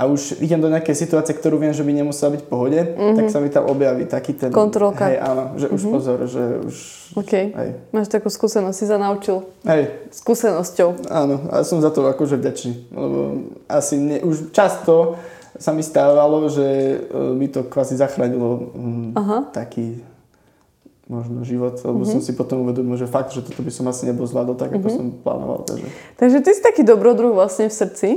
a 0.00 0.08
už 0.08 0.40
idem 0.40 0.56
do 0.56 0.72
nejakej 0.72 0.96
situácie, 0.96 1.36
ktorú 1.36 1.60
viem, 1.60 1.76
že 1.76 1.84
by 1.84 1.92
nemusela 1.92 2.32
byť 2.32 2.40
v 2.40 2.48
pohode, 2.48 2.80
mm-hmm. 2.80 3.16
tak 3.20 3.24
sa 3.28 3.36
mi 3.36 3.52
tam 3.52 3.68
objaví 3.68 4.08
taký 4.08 4.32
ten... 4.32 4.48
Kontrolka. 4.48 5.12
Hej, 5.12 5.20
áno, 5.20 5.44
že 5.60 5.68
mm-hmm. 5.68 5.76
už 5.76 5.82
mhm. 5.84 5.92
pozor, 5.92 6.18
že 6.24 6.42
už... 6.64 6.76
OK. 7.20 7.32
Hej. 7.52 7.70
Máš 7.92 8.08
takú 8.08 8.32
skúsenosť, 8.32 8.76
si 8.80 8.88
sa 8.88 8.96
naučil. 8.96 9.44
Hej. 9.68 10.08
Skúsenosťou. 10.08 11.04
Áno, 11.12 11.52
a 11.52 11.60
som 11.68 11.84
za 11.84 11.92
to 11.92 12.08
akože 12.08 12.40
vďačný, 12.40 12.72
lebo 12.96 13.20
asi 13.68 14.00
ne, 14.00 14.24
už 14.24 14.56
často 14.56 15.20
sa 15.60 15.76
mi 15.76 15.84
stávalo, 15.84 16.48
že 16.48 16.64
e, 16.64 16.96
mi 17.36 17.52
to 17.52 17.68
kvasi 17.68 17.92
zachránilo 17.92 18.72
um, 18.72 19.12
taký 19.52 20.00
možno 21.10 21.42
život, 21.42 21.74
lebo 21.82 22.06
mm-hmm. 22.06 22.12
som 22.14 22.20
si 22.22 22.30
potom 22.38 22.62
uvedomil, 22.62 22.94
že 22.94 23.10
fakt, 23.10 23.34
že 23.34 23.42
toto 23.42 23.66
by 23.66 23.72
som 23.74 23.90
asi 23.90 24.06
nebol 24.06 24.30
zvládol 24.30 24.54
tak, 24.54 24.70
mm-hmm. 24.70 24.86
ako 24.86 24.88
mhm. 24.88 24.96
som 24.96 25.06
plánoval. 25.26 25.58
Takže... 25.66 25.86
takže 26.14 26.38
ty 26.46 26.50
si 26.54 26.62
taký 26.62 26.82
dobrodruh 26.86 27.34
vlastne 27.34 27.66
v 27.66 27.74
srdci. 27.74 28.08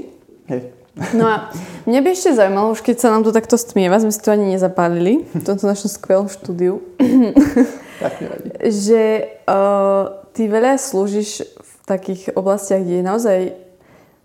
Hej. 0.45 0.69
No 1.17 1.25
a 1.25 1.49
mne 1.89 2.05
by 2.05 2.13
ešte 2.13 2.37
zaujímalo, 2.37 2.77
už 2.77 2.85
keď 2.85 3.01
sa 3.01 3.09
nám 3.09 3.25
to 3.25 3.33
takto 3.33 3.57
stmieva, 3.57 3.97
sme 3.97 4.13
si 4.13 4.21
to 4.21 4.29
ani 4.29 4.53
nezapálili 4.53 5.25
v 5.25 5.41
tomto 5.41 5.65
našom 5.65 5.89
skvelom 5.89 6.29
štúdiu, 6.29 6.85
tak 7.97 8.13
že 8.85 9.33
uh, 9.49 10.29
ty 10.37 10.45
veľa 10.45 10.77
slúžiš 10.77 11.49
v 11.49 11.71
takých 11.89 12.37
oblastiach, 12.37 12.85
kde 12.85 13.01
je 13.01 13.09
naozaj 13.09 13.39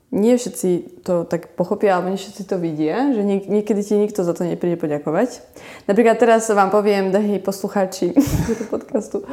nie 0.08 0.40
všetci 0.40 1.04
to 1.04 1.28
tak 1.28 1.52
pochopia, 1.52 1.96
alebo 1.96 2.08
nie 2.08 2.16
všetci 2.16 2.48
to 2.48 2.56
vidia, 2.56 3.12
že 3.12 3.20
niek- 3.20 3.44
niekedy 3.44 3.84
ti 3.84 3.94
nikto 4.00 4.24
za 4.24 4.32
to 4.32 4.48
nepríde 4.48 4.80
poďakovať. 4.80 5.44
Napríklad 5.84 6.16
teraz 6.16 6.48
vám 6.48 6.72
poviem, 6.72 7.12
drahí 7.12 7.36
poslucháči 7.36 8.16
podcastu, 8.72 9.28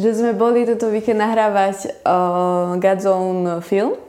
že 0.00 0.16
sme 0.16 0.32
boli 0.32 0.64
tento 0.64 0.88
víkend 0.88 1.20
nahrávať 1.20 2.04
uh, 2.08 2.80
Godzone 2.80 3.60
film. 3.60 4.00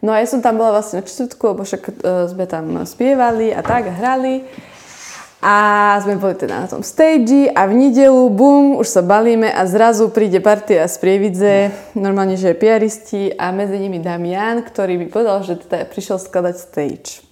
No 0.00 0.16
a 0.16 0.24
ja 0.24 0.26
som 0.28 0.40
tam 0.40 0.56
bola 0.56 0.80
vlastne 0.80 1.00
na 1.00 1.08
čtvrtku, 1.08 1.42
lebo 1.52 1.62
však 1.68 1.82
uh, 1.84 2.28
sme 2.32 2.44
tam 2.48 2.84
spievali 2.88 3.52
a 3.52 3.60
tak, 3.60 3.92
hrali. 3.92 4.44
A 5.46 5.94
sme 6.02 6.18
boli 6.18 6.34
teda 6.34 6.58
na 6.58 6.66
tom 6.66 6.82
stage 6.82 7.46
a 7.54 7.70
v 7.70 7.86
nedelu, 7.86 8.26
bum, 8.34 8.82
už 8.82 8.98
sa 8.98 8.98
balíme 8.98 9.46
a 9.46 9.62
zrazu 9.70 10.10
príde 10.10 10.42
partia 10.42 10.90
z 10.90 10.98
Prievidze, 10.98 11.70
normálne, 11.94 12.34
že 12.34 12.50
piaristi 12.50 13.30
a 13.30 13.54
medzi 13.54 13.78
nimi 13.78 14.02
Damian, 14.02 14.66
ktorý 14.66 14.98
mi 14.98 15.06
povedal, 15.06 15.46
že 15.46 15.62
teda 15.62 15.86
prišiel 15.86 16.18
skladať 16.18 16.54
stage. 16.58 17.22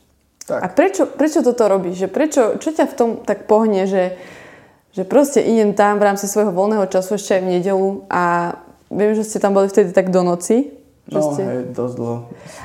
Tak. 0.46 0.62
A 0.62 0.66
prečo, 0.70 1.10
prečo 1.10 1.42
toto 1.42 1.66
robíš? 1.66 2.06
Že 2.06 2.08
prečo, 2.14 2.42
čo 2.62 2.70
ťa 2.70 2.86
v 2.86 2.94
tom 2.94 3.10
tak 3.26 3.50
pohne, 3.50 3.90
že, 3.90 4.14
že 4.94 5.02
proste 5.02 5.42
idem 5.42 5.74
tam 5.74 5.98
v 5.98 6.06
rámci 6.14 6.30
svojho 6.30 6.54
voľného 6.54 6.86
času 6.86 7.18
ešte 7.18 7.34
aj 7.34 7.42
v 7.42 7.50
nedelu 7.58 8.06
a 8.14 8.22
viem, 8.94 9.18
že 9.18 9.26
ste 9.26 9.42
tam 9.42 9.58
boli 9.58 9.66
vtedy 9.66 9.90
tak 9.90 10.14
do 10.14 10.22
noci 10.22 10.83
No, 11.04 11.36
ste... 11.36 11.44
hej, 11.44 11.60
dosť 11.76 11.94
dlho. 12.00 12.16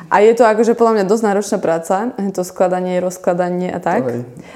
A 0.07 0.23
je 0.23 0.31
to 0.31 0.47
akože 0.47 0.71
podľa 0.79 0.93
mňa 0.95 1.05
dosť 1.11 1.23
náročná 1.27 1.57
práca, 1.59 2.15
to 2.31 2.47
skladanie, 2.47 3.03
rozkladanie 3.03 3.67
a 3.67 3.83
tak. 3.83 4.07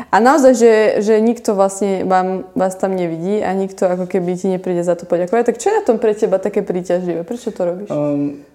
A 0.07 0.15
naozaj, 0.23 0.53
že, 0.55 0.73
že 1.03 1.19
nikto 1.19 1.51
vlastne 1.51 2.07
vám, 2.07 2.47
vás 2.55 2.79
tam 2.79 2.95
nevidí 2.95 3.43
a 3.43 3.51
nikto 3.51 3.83
ako 3.83 4.07
keby 4.07 4.39
ti 4.39 4.47
nepríde 4.47 4.87
za 4.87 4.95
to 4.95 5.03
poďakovať. 5.03 5.51
Tak 5.51 5.59
čo 5.59 5.67
je 5.67 5.77
na 5.77 5.83
tom 5.83 5.99
pre 5.99 6.15
teba 6.15 6.39
také 6.39 6.63
príťažlivé? 6.63 7.27
Prečo 7.27 7.51
to 7.51 7.61
robíš? 7.67 7.91
Um, 7.91 8.47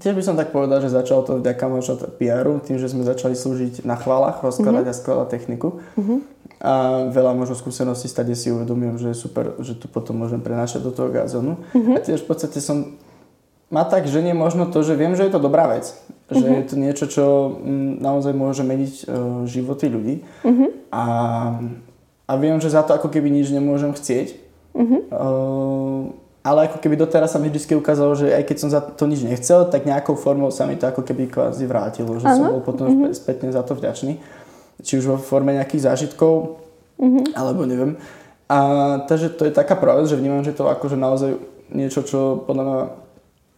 tiež 0.00 0.16
by 0.16 0.24
som 0.24 0.40
tak 0.40 0.56
povedal, 0.56 0.80
že 0.80 0.88
začalo 0.88 1.20
to 1.20 1.32
vďaka 1.44 1.64
možno 1.68 2.00
PR-u, 2.16 2.64
tým, 2.64 2.80
že 2.80 2.88
sme 2.88 3.04
začali 3.04 3.36
slúžiť 3.36 3.84
na 3.84 4.00
chválach, 4.00 4.40
rozkladať 4.40 4.88
uh-huh. 4.88 4.96
a 4.96 5.00
skladať 5.04 5.28
techniku. 5.28 5.84
Uh-huh. 6.00 6.24
A 6.64 6.72
veľa 7.12 7.36
možno 7.36 7.60
skúseností 7.60 8.08
stade 8.08 8.32
si 8.32 8.48
uvedomujem, 8.48 8.96
že 8.96 9.08
je 9.12 9.16
super, 9.20 9.52
že 9.60 9.76
tu 9.76 9.84
potom 9.84 10.16
môžem 10.16 10.40
prenášať 10.40 10.80
do 10.80 10.96
toho 10.96 11.12
gazónu. 11.12 11.60
Uh-huh. 11.76 11.92
A 11.92 12.00
tiež 12.00 12.24
v 12.24 12.28
podstate 12.32 12.56
som 12.64 12.96
ma 13.72 13.88
tak 13.88 14.04
ženie 14.04 14.36
možno 14.36 14.68
to, 14.68 14.84
že 14.84 15.00
viem, 15.00 15.16
že 15.16 15.24
je 15.24 15.32
to 15.32 15.40
dobrá 15.40 15.64
vec. 15.72 15.96
Uh-huh. 16.28 16.36
Že 16.36 16.46
mhm. 16.46 16.54
je 16.54 16.64
to 16.68 16.74
niečo, 16.76 17.04
čo 17.08 17.24
mm, 17.56 18.04
naozaj 18.04 18.32
môže 18.36 18.60
meniť 18.62 18.94
uh, 19.08 19.48
životy 19.48 19.88
ľudí. 19.88 20.14
Uh-huh. 20.44 20.68
A, 20.92 21.04
a 22.28 22.32
viem, 22.36 22.60
že 22.60 22.68
za 22.68 22.84
to 22.84 22.92
ako 22.92 23.08
keby 23.08 23.32
nič 23.32 23.48
nemôžem 23.48 23.96
chcieť. 23.96 24.36
Uh-huh. 24.76 25.00
Uh, 25.08 26.00
ale 26.44 26.68
ako 26.68 26.84
keby 26.84 27.00
doteraz 27.00 27.32
sa 27.32 27.40
mi 27.40 27.48
vždy 27.48 27.78
ukázalo, 27.78 28.12
že 28.18 28.34
aj 28.34 28.44
keď 28.44 28.56
som 28.60 28.68
za 28.68 28.82
to 28.82 29.06
nič 29.08 29.24
nechcel, 29.24 29.70
tak 29.70 29.88
nejakou 29.88 30.18
formou 30.18 30.50
sa 30.52 30.66
mi 30.68 30.74
to 30.76 30.90
ako 30.90 31.06
keby 31.06 31.32
kvázi 31.32 31.64
vrátilo. 31.64 32.20
Že 32.20 32.28
uh-huh. 32.28 32.36
som 32.36 32.52
bol 32.52 32.60
potom 32.60 33.08
uh-huh. 33.08 33.16
spätne 33.16 33.48
za 33.48 33.64
to 33.64 33.72
vďačný. 33.72 34.20
Či 34.84 35.00
už 35.00 35.16
vo 35.16 35.16
forme 35.16 35.56
nejakých 35.56 35.88
zážitkov, 35.88 36.60
uh-huh. 37.00 37.24
alebo 37.32 37.64
neviem. 37.64 37.96
A 38.52 38.58
takže 39.08 39.32
to 39.32 39.48
je 39.48 39.54
taká 39.54 39.80
pravda, 39.80 40.04
že 40.04 40.20
vnímam, 40.20 40.44
že 40.44 40.52
to 40.52 40.68
akože 40.68 41.00
naozaj 41.00 41.40
niečo, 41.72 42.04
čo 42.04 42.44
podľa 42.44 42.64
mňa 42.68 42.78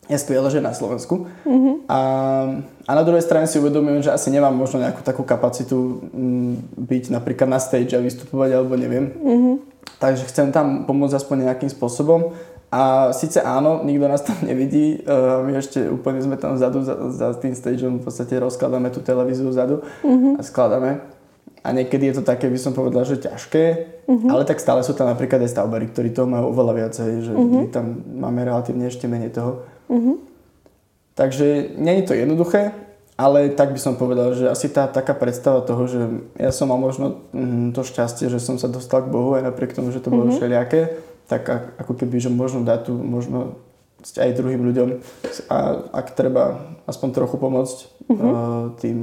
je 0.05 0.19
skvelé, 0.21 0.45
že 0.53 0.61
na 0.61 0.77
Slovensku. 0.77 1.25
Mm-hmm. 1.49 1.75
A, 1.89 2.01
a 2.85 2.91
na 2.93 3.03
druhej 3.03 3.25
strane 3.25 3.49
si 3.49 3.57
uvedomujem, 3.57 4.05
že 4.05 4.13
asi 4.13 4.29
nemám 4.29 4.53
možno 4.53 4.85
nejakú 4.85 5.01
takú 5.01 5.25
kapacitu 5.25 6.05
mm, 6.13 6.77
byť 6.77 7.05
napríklad 7.09 7.49
na 7.49 7.57
stage 7.57 7.97
a 7.97 8.05
vystupovať, 8.05 8.51
alebo 8.53 8.77
neviem. 8.77 9.17
Mm-hmm. 9.17 9.55
Takže 9.97 10.29
chcem 10.29 10.53
tam 10.53 10.85
pomôcť 10.85 11.17
aspoň 11.17 11.49
nejakým 11.49 11.73
spôsobom. 11.73 12.37
A 12.75 13.15
síce 13.15 13.39
áno, 13.39 13.87
nikto 13.87 14.11
nás 14.11 14.27
tam 14.27 14.35
nevidí, 14.43 14.99
uh, 15.07 15.47
my 15.47 15.55
ešte 15.63 15.87
úplne 15.87 16.19
sme 16.19 16.35
tam 16.35 16.59
vzadu 16.59 16.83
za, 16.83 16.95
za 17.15 17.29
tým 17.39 17.55
stageom, 17.55 18.03
v 18.03 18.11
podstate 18.11 18.35
rozkladáme 18.35 18.91
tú 18.91 18.99
televíziu 18.99 19.47
vzadu 19.47 19.87
mm-hmm. 20.03 20.35
a 20.37 20.41
skladáme. 20.43 20.91
A 21.65 21.73
niekedy 21.73 22.11
je 22.11 22.21
to 22.21 22.27
také, 22.27 22.51
by 22.51 22.59
som 22.59 22.75
povedal, 22.75 23.07
že 23.07 23.23
ťažké, 23.23 23.65
mm-hmm. 24.11 24.27
ale 24.27 24.43
tak 24.43 24.59
stále 24.59 24.83
sú 24.83 24.93
tam 24.93 25.07
napríklad 25.07 25.47
aj 25.47 25.55
stavbari, 25.55 25.87
ktorí 25.95 26.11
toho 26.11 26.27
majú 26.27 26.51
oveľa 26.51 26.73
viacej, 26.83 27.11
že 27.25 27.33
mm-hmm. 27.33 27.57
my 27.63 27.67
tam 27.71 27.85
máme 28.21 28.43
relatívne 28.43 28.91
ešte 28.91 29.07
menej 29.07 29.33
toho. 29.33 29.65
Mm-hmm. 29.91 30.17
Takže 31.15 31.79
nie 31.79 31.95
je 32.03 32.05
to 32.11 32.15
jednoduché, 32.15 32.75
ale 33.15 33.47
tak 33.55 33.71
by 33.71 33.79
som 33.79 33.95
povedal, 33.95 34.35
že 34.35 34.51
asi 34.51 34.67
tá 34.67 34.91
taká 34.91 35.15
predstava 35.15 35.63
toho, 35.63 35.87
že 35.87 36.01
ja 36.35 36.51
som 36.51 36.67
mal 36.67 36.83
možno 36.83 37.23
mm, 37.31 37.71
to 37.71 37.87
šťastie, 37.87 38.27
že 38.27 38.43
som 38.43 38.59
sa 38.59 38.67
dostal 38.67 39.07
k 39.07 39.13
Bohu 39.15 39.39
aj 39.39 39.47
napriek 39.47 39.71
tomu, 39.71 39.95
že 39.95 40.03
to 40.03 40.11
bolo 40.11 40.27
mm-hmm. 40.27 40.39
všelijaké, 40.43 40.81
tak 41.31 41.47
ako 41.79 41.95
keby, 41.95 42.19
že 42.19 42.35
možno 42.35 42.67
dať 42.67 42.91
tu 42.91 42.93
možno 42.99 43.63
aj 44.05 44.37
druhým 44.37 44.61
ľuďom 44.61 44.89
a 45.49 45.57
ak 45.97 46.13
treba 46.13 46.77
aspoň 46.85 47.09
trochu 47.15 47.37
pomôcť 47.41 47.79
mm-hmm. 48.11 48.77
tým 48.83 48.99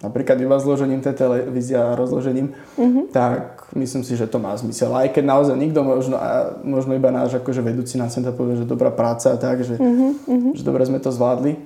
napríklad 0.00 0.40
iba 0.40 0.56
zložením 0.56 1.04
tej 1.04 1.18
televízie 1.18 1.76
a 1.76 1.98
rozložením, 1.98 2.54
mm-hmm. 2.54 3.04
tak 3.12 3.57
myslím 3.76 4.00
si, 4.04 4.16
že 4.16 4.24
to 4.24 4.40
má 4.40 4.56
zmysel. 4.56 4.94
Aj 4.96 5.08
keď 5.12 5.24
naozaj 5.28 5.56
nikto 5.56 5.84
možno, 5.84 6.16
a 6.16 6.56
možno 6.64 6.96
iba 6.96 7.12
náš 7.12 7.36
akože 7.36 7.60
vedúci 7.60 8.00
nám 8.00 8.08
sem 8.08 8.24
povie, 8.24 8.60
že 8.60 8.64
dobrá 8.64 8.88
práca 8.88 9.34
a 9.34 9.36
tak, 9.36 9.60
že, 9.60 9.76
mm-hmm. 9.76 10.56
že 10.56 10.62
dobre 10.64 10.88
sme 10.88 11.02
to 11.02 11.12
zvládli, 11.12 11.60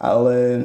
ale 0.00 0.64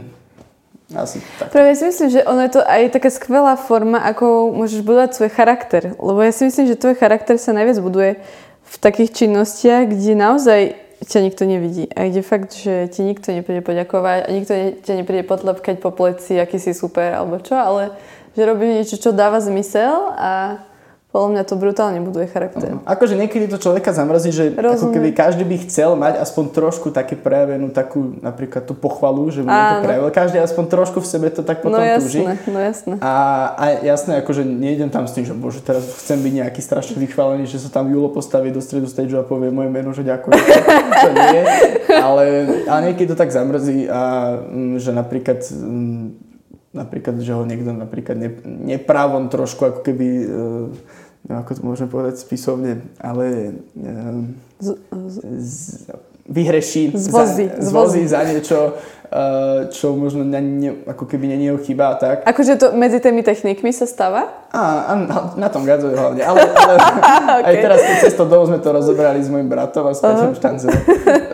asi 0.96 1.20
tak. 1.36 1.52
Práve 1.52 1.76
ja 1.76 1.76
si 1.76 1.86
myslím, 1.92 2.10
že 2.16 2.22
ono 2.24 2.40
je 2.48 2.52
to 2.56 2.62
aj 2.64 2.96
taká 2.96 3.12
skvelá 3.12 3.60
forma, 3.60 4.00
ako 4.00 4.56
môžeš 4.56 4.88
budovať 4.88 5.20
svoj 5.20 5.32
charakter. 5.36 5.84
Lebo 6.00 6.24
ja 6.24 6.32
si 6.32 6.48
myslím, 6.48 6.72
že 6.72 6.80
tvoj 6.80 6.96
charakter 6.96 7.36
sa 7.36 7.52
najviac 7.52 7.84
buduje 7.84 8.24
v 8.64 8.76
takých 8.80 9.12
činnostiach, 9.24 9.92
kde 9.92 10.16
naozaj 10.16 10.62
ťa 11.04 11.20
nikto 11.22 11.44
nevidí. 11.44 11.92
A 11.92 12.08
kde 12.08 12.24
fakt, 12.24 12.56
že 12.56 12.88
ti 12.88 13.04
nikto 13.04 13.36
nepríde 13.36 13.62
poďakovať 13.62 14.20
a 14.26 14.30
nikto 14.32 14.52
ne, 14.56 14.68
ťa 14.80 14.94
nepríde 15.04 15.24
potlepkať 15.28 15.76
po 15.84 15.92
pleci, 15.92 16.40
aký 16.40 16.58
si 16.58 16.72
super 16.72 17.14
alebo 17.14 17.38
čo, 17.44 17.54
ale 17.60 17.94
že 18.34 18.42
robí 18.48 18.66
niečo, 18.66 18.98
čo 18.98 19.14
dáva 19.14 19.44
zmysel 19.44 20.14
a 20.18 20.62
podľa 21.08 21.30
mňa 21.40 21.44
to 21.48 21.56
brutálne 21.56 22.00
buduje 22.04 22.28
charakter. 22.28 22.76
Uh-huh. 22.76 22.84
Akože 22.84 23.16
niekedy 23.16 23.48
to 23.48 23.56
človeka 23.56 23.96
zamrzí, 23.96 24.36
že 24.36 24.52
Rozumiem. 24.52 24.76
ako 24.76 24.86
keby 24.92 25.10
každý 25.16 25.48
by 25.48 25.56
chcel 25.64 25.96
mať 25.96 26.20
aspoň 26.20 26.44
trošku 26.52 26.92
také 26.92 27.16
prejavenú 27.16 27.72
takú 27.72 28.20
napríklad 28.20 28.68
tú 28.68 28.76
pochvalu, 28.76 29.32
že 29.32 29.40
mu 29.40 29.48
to 29.48 29.88
prejavil. 29.88 30.12
Každý 30.12 30.38
aspoň 30.44 30.66
trošku 30.68 31.00
v 31.00 31.08
sebe 31.08 31.32
to 31.32 31.48
tak 31.48 31.64
potom 31.64 31.80
no 31.80 31.88
jasné, 31.88 32.04
túži. 32.04 32.22
No 32.52 32.60
jasné. 32.60 32.94
A, 33.00 33.14
a 33.56 33.64
jasné, 33.88 34.20
akože 34.20 34.44
nejdem 34.44 34.92
tam 34.92 35.08
s 35.08 35.16
tým, 35.16 35.24
že 35.24 35.32
bože, 35.32 35.64
teraz 35.64 35.88
chcem 36.04 36.20
byť 36.20 36.34
nejaký 36.44 36.60
strašne 36.60 37.00
vychválený, 37.00 37.48
že 37.48 37.64
sa 37.64 37.72
tam 37.72 37.88
Julo 37.88 38.12
postaví 38.12 38.52
do 38.52 38.60
stredu 38.60 38.92
stage 38.92 39.16
a 39.16 39.24
povie 39.24 39.48
moje 39.48 39.72
meno, 39.72 39.96
že 39.96 40.04
ďakujem. 40.04 40.36
to 41.08 41.10
nie. 41.16 41.42
Ale, 41.88 42.24
ale 42.68 42.80
niekedy 42.92 43.16
to 43.16 43.18
tak 43.18 43.32
zamrzí 43.32 43.88
a 43.88 44.36
mm, 44.44 44.76
že 44.84 44.92
napríklad 44.92 45.40
mm, 45.56 46.28
napríklad, 46.78 47.18
že 47.24 47.34
ho 47.34 47.42
niekto 47.42 47.74
napríklad 47.74 48.18
ne, 48.22 48.30
neprávom 48.46 49.34
trošku 49.34 49.66
ako 49.66 49.80
keby, 49.82 50.08
uh, 51.30 51.44
ako 51.44 51.52
to 51.54 51.62
môžeme 51.64 51.90
povedať 51.92 52.20
spisovne, 52.24 52.84
ale 53.00 53.60
uh, 53.76 54.24
z, 54.60 54.68
z, 55.38 55.52
vyhreší, 56.28 56.92
zvozí, 56.92 57.48
za, 57.48 57.64
zvozí 57.64 58.04
za 58.08 58.24
niečo, 58.28 58.76
čo 59.72 59.96
možno 59.96 60.28
ne, 60.28 60.42
ne, 60.44 60.72
ako 60.84 61.08
keby 61.08 61.32
není 61.32 61.48
jeho 61.48 61.60
chyba 61.64 61.96
tak. 61.96 62.28
Akože 62.28 62.60
to 62.60 62.66
medzi 62.76 63.00
tými 63.00 63.24
technikmi 63.24 63.72
sa 63.72 63.88
stáva? 63.88 64.28
Á, 64.52 64.96
na, 64.96 65.18
na 65.36 65.48
tom 65.48 65.64
gadzujú 65.64 65.96
hlavne, 65.96 66.24
ale, 66.24 66.44
ale 66.60 66.76
okay. 67.40 67.48
aj 67.48 67.56
teraz 67.64 67.80
keď 67.84 67.96
cestou 68.04 68.28
domov 68.28 68.52
sme 68.52 68.60
to 68.60 68.70
rozobrali 68.76 69.24
s 69.24 69.32
mojim 69.32 69.48
bratom 69.48 69.88
a 69.88 69.96
s 69.96 70.04
Peťom 70.04 70.36
uh-huh. 70.36 70.72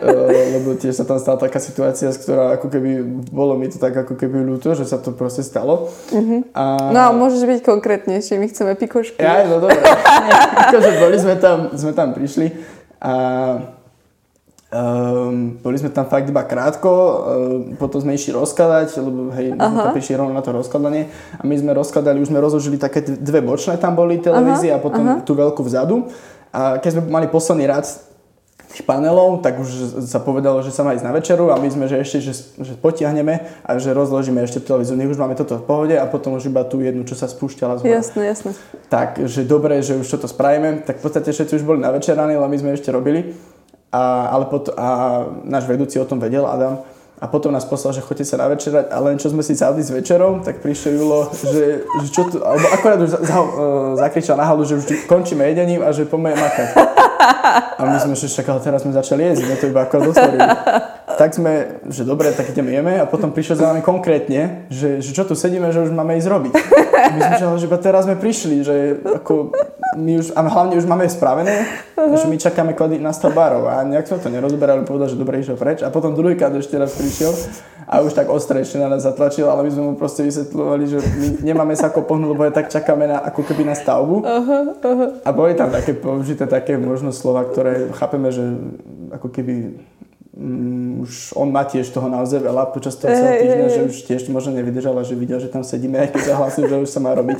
Uh, 0.04 0.28
lebo 0.60 0.76
tiež 0.76 1.00
sa 1.00 1.04
tam 1.08 1.16
stala 1.16 1.40
taká 1.40 1.58
situácia, 1.58 2.12
z 2.12 2.18
ktorá 2.20 2.60
ako 2.60 2.68
keby, 2.68 3.02
bolo 3.32 3.56
mi 3.56 3.66
to 3.72 3.80
tak 3.80 3.96
ako 3.96 4.14
keby 4.14 4.44
ľúto, 4.44 4.76
že 4.76 4.84
sa 4.84 5.00
to 5.00 5.16
proste 5.16 5.42
stalo. 5.42 5.90
Uh-huh. 6.12 6.44
A... 6.54 6.92
No 6.94 7.00
a 7.00 7.08
môžeš 7.10 7.42
byť 7.48 7.60
konkrétnejšie, 7.64 8.38
my 8.38 8.46
chceme 8.52 8.76
pikošky. 8.78 9.18
Ja, 9.18 9.48
no 9.48 9.58
dobre. 9.58 9.80
akože 10.70 10.90
boli 11.00 11.16
sme 11.18 11.34
tam, 11.40 11.72
sme 11.74 11.90
tam 11.96 12.12
prišli 12.12 12.52
a 13.04 13.12
Um, 14.74 15.54
boli 15.62 15.78
sme 15.78 15.94
tam 15.94 16.10
fakt 16.10 16.26
iba 16.26 16.42
krátko, 16.42 16.90
um, 16.90 17.14
potom 17.78 18.02
sme 18.02 18.18
išli 18.18 18.34
rozkladať, 18.34 18.98
lebo 18.98 19.30
hej, 19.38 19.54
Aha. 19.54 19.70
sme 19.70 19.78
tam 19.86 19.94
prišli 19.94 20.18
rovno 20.18 20.34
na 20.34 20.42
to 20.42 20.50
rozkladanie 20.50 21.14
a 21.38 21.46
my 21.46 21.54
sme 21.54 21.70
rozkladali, 21.78 22.18
už 22.18 22.34
sme 22.34 22.42
rozložili 22.42 22.74
také 22.74 23.06
dve 23.06 23.38
bočné 23.38 23.78
tam 23.78 23.94
boli 23.94 24.18
televízie 24.18 24.74
Aha. 24.74 24.82
a 24.82 24.82
potom 24.82 25.04
Aha. 25.06 25.22
tú 25.22 25.38
veľkú 25.38 25.62
vzadu. 25.62 26.10
A 26.50 26.82
keď 26.82 26.90
sme 26.98 27.02
mali 27.06 27.30
posledný 27.30 27.70
rad 27.70 27.86
tých 28.74 28.82
panelov, 28.82 29.38
tak 29.46 29.62
už 29.62 30.02
sa 30.02 30.18
povedalo, 30.18 30.58
že 30.58 30.74
sa 30.74 30.82
má 30.82 30.98
ísť 30.98 31.06
na 31.06 31.14
večeru 31.14 31.54
a 31.54 31.62
my 31.62 31.70
sme, 31.70 31.86
že 31.86 32.02
ešte, 32.02 32.18
že, 32.18 32.34
že 32.58 32.74
potiahneme 32.74 33.46
a 33.62 33.78
že 33.78 33.94
rozložíme 33.94 34.42
ešte 34.42 34.58
televíziu, 34.58 34.98
nech 34.98 35.06
už 35.06 35.22
máme 35.22 35.38
toto 35.38 35.54
v 35.54 35.62
pohode 35.62 35.94
a 35.94 36.02
potom 36.10 36.34
už 36.34 36.50
iba 36.50 36.66
tú 36.66 36.82
jednu, 36.82 37.06
čo 37.06 37.14
sa 37.14 37.30
spúšťala 37.30 37.78
z 37.78 37.94
Jasné, 37.94 38.26
jasné. 38.26 38.50
Tak, 38.90 39.22
že 39.30 39.46
dobre, 39.46 39.78
že 39.86 39.94
už 39.94 40.18
toto 40.18 40.26
spravíme, 40.26 40.82
tak 40.82 40.98
v 40.98 41.02
podstate 41.06 41.30
všetci 41.30 41.62
už 41.62 41.62
boli 41.62 41.78
na 41.78 41.94
večeraní, 41.94 42.34
ale 42.34 42.50
my 42.50 42.58
sme 42.58 42.74
ešte 42.74 42.90
robili. 42.90 43.53
A, 43.94 44.26
ale 44.34 44.50
pot, 44.50 44.74
a 44.74 45.22
náš 45.46 45.70
vedúci 45.70 46.02
o 46.02 46.08
tom 46.08 46.18
vedel, 46.18 46.42
Adam, 46.50 46.82
a 47.14 47.30
potom 47.30 47.54
nás 47.54 47.62
poslal, 47.62 47.94
že 47.94 48.02
chodite 48.02 48.26
sa 48.26 48.42
navečerať 48.42 48.90
a 48.90 48.98
len 48.98 49.22
čo 49.22 49.30
sme 49.30 49.46
si 49.46 49.54
sadli 49.54 49.86
s 49.86 49.94
večerom, 49.94 50.42
tak 50.42 50.58
prišiel 50.58 50.98
Julo, 50.98 51.30
že, 51.30 51.86
že 51.86 52.08
čo 52.10 52.26
tu, 52.26 52.42
alebo 52.42 52.66
akorát 52.74 52.98
už 52.98 53.14
za, 53.14 53.20
za, 53.22 53.38
uh, 53.38 53.94
zakričal 53.94 54.34
na 54.34 54.44
halu, 54.44 54.66
že 54.66 54.82
už 54.82 55.06
končíme 55.06 55.46
jedením 55.46 55.86
a 55.86 55.94
že 55.94 56.10
poďme 56.10 56.34
makať. 56.34 56.68
A 57.54 57.82
my 57.86 57.96
sme 58.02 58.14
že 58.18 58.26
však, 58.26 58.46
ale 58.50 58.60
teraz 58.60 58.82
sme 58.82 58.92
začali 58.92 59.30
jesť, 59.30 59.40
sme 59.46 59.56
to 59.56 59.66
iba 59.70 59.80
akorát 59.86 60.10
otvorili. 60.10 60.48
Tak 61.14 61.30
sme, 61.38 61.52
že 61.86 62.02
dobre, 62.02 62.34
tak 62.34 62.50
ideme 62.50 62.74
jeme 62.74 62.98
a 62.98 63.06
potom 63.06 63.30
prišiel 63.30 63.62
za 63.62 63.70
nami 63.70 63.86
konkrétne, 63.86 64.66
že, 64.66 64.98
že 64.98 65.14
čo 65.14 65.22
tu 65.22 65.38
sedíme, 65.38 65.70
že 65.70 65.86
už 65.86 65.94
máme 65.94 66.18
ísť 66.18 66.28
robiť. 66.28 66.52
A 66.58 67.12
my 67.14 67.20
sme, 67.22 67.36
že 67.62 67.66
iba 67.70 67.78
teraz 67.78 68.04
sme 68.10 68.18
prišli, 68.18 68.66
že 68.66 68.74
ako 69.06 69.54
my 69.94 70.18
už, 70.18 70.34
a 70.34 70.40
hlavne 70.42 70.74
už 70.76 70.86
máme 70.86 71.06
spravené, 71.06 71.66
uh-huh. 71.94 72.18
že 72.18 72.26
my 72.26 72.36
čakáme 72.38 72.72
kody 72.74 72.98
na 72.98 73.14
100 73.14 73.30
barov 73.30 73.70
a 73.70 73.82
nejak 73.86 74.06
sme 74.10 74.18
to 74.18 74.28
nerozoberali, 74.28 74.82
povedal, 74.82 75.08
že 75.08 75.18
dobre 75.18 75.40
išiel 75.40 75.56
preč. 75.56 75.82
A 75.86 75.90
potom 75.90 76.14
druhýkrát 76.14 76.50
ešte 76.54 76.74
raz 76.76 76.94
prišiel 76.94 77.32
a 77.86 78.00
už 78.02 78.12
tak 78.12 78.28
ostrejšie 78.28 78.82
na 78.82 78.90
nás 78.90 79.06
zatlačil, 79.06 79.46
ale 79.46 79.64
my 79.66 79.70
sme 79.70 79.82
mu 79.82 79.92
proste 79.94 80.26
vysvetľovali, 80.26 80.84
že 80.88 80.98
my 80.98 81.26
nemáme 81.46 81.74
sa 81.78 81.88
ako 81.92 82.04
pohnúť, 82.04 82.30
lebo 82.34 82.42
tak 82.50 82.72
čakáme 82.72 83.06
na, 83.06 83.22
ako 83.22 83.40
keby 83.46 83.62
na 83.64 83.74
stavbu. 83.78 84.16
Uh-huh, 84.24 84.62
uh-huh. 84.78 85.10
a 85.22 85.28
boli 85.30 85.54
tam 85.54 85.70
také 85.70 85.94
použité 85.94 86.44
také 86.50 86.74
možno 86.74 87.14
slova, 87.14 87.46
ktoré 87.46 87.90
chápeme, 87.94 88.34
že 88.34 88.42
ako 89.14 89.28
keby 89.30 89.78
um, 90.34 91.04
už 91.06 91.36
on 91.38 91.52
má 91.52 91.62
tiež 91.62 91.92
toho 91.92 92.08
naozaj 92.10 92.42
veľa 92.42 92.72
počas 92.74 92.98
toho 92.98 93.12
celého 93.12 93.38
týždňa, 93.44 93.68
že 93.68 93.82
už 93.86 93.96
tiež 94.08 94.22
možno 94.32 94.56
nevydržala, 94.56 95.06
že 95.06 95.14
videl, 95.14 95.38
že 95.38 95.52
tam 95.52 95.62
sedíme, 95.62 96.00
aj 96.00 96.16
keď 96.16 96.22
zahlasil, 96.34 96.64
že 96.66 96.76
už 96.82 96.90
sa 96.90 97.00
má 97.04 97.14
robiť 97.14 97.38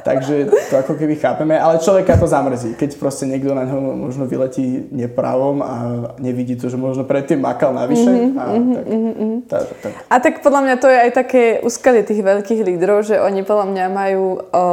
Takže 0.00 0.48
to 0.70 0.74
ako 0.80 0.96
keby 0.96 1.16
chápeme, 1.16 1.54
ale 1.56 1.78
človeka 1.78 2.16
to 2.16 2.26
zamrzí, 2.26 2.74
keď 2.74 2.96
proste 2.96 3.28
niekto 3.28 3.52
na 3.52 3.68
ňo 3.68 4.08
možno 4.08 4.24
vyletí 4.24 4.88
nepravom 4.90 5.60
a 5.60 5.74
nevidí 6.18 6.56
to, 6.56 6.72
že 6.72 6.80
možno 6.80 7.04
predtým 7.04 7.40
makal 7.40 7.76
navyše. 7.76 8.08
Mm-hmm, 8.08 8.40
a, 8.40 8.44
mm-hmm, 8.44 8.74
tak, 8.74 8.84
mm-hmm. 8.86 9.34
Tak, 9.46 9.64
tak. 9.82 9.92
a 10.08 10.14
tak 10.20 10.34
podľa 10.40 10.60
mňa 10.64 10.74
to 10.80 10.88
je 10.88 10.98
aj 10.98 11.10
také 11.12 11.42
úskalie 11.60 12.02
tých 12.02 12.22
veľkých 12.24 12.60
lídrov, 12.64 13.04
že 13.04 13.20
oni 13.20 13.44
podľa 13.44 13.66
mňa 13.70 13.84
majú 13.92 14.24
o, 14.40 14.64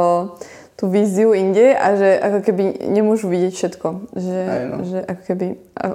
tú 0.78 0.86
víziu 0.86 1.34
inde 1.34 1.74
a 1.74 1.98
že 1.98 2.22
ako 2.22 2.38
keby 2.46 2.86
nemôžu 2.86 3.26
vidieť 3.26 3.50
všetko. 3.50 4.14
Že, 4.14 4.38
no. 4.70 4.76
že 4.86 4.98
ako 5.02 5.22
keby, 5.26 5.46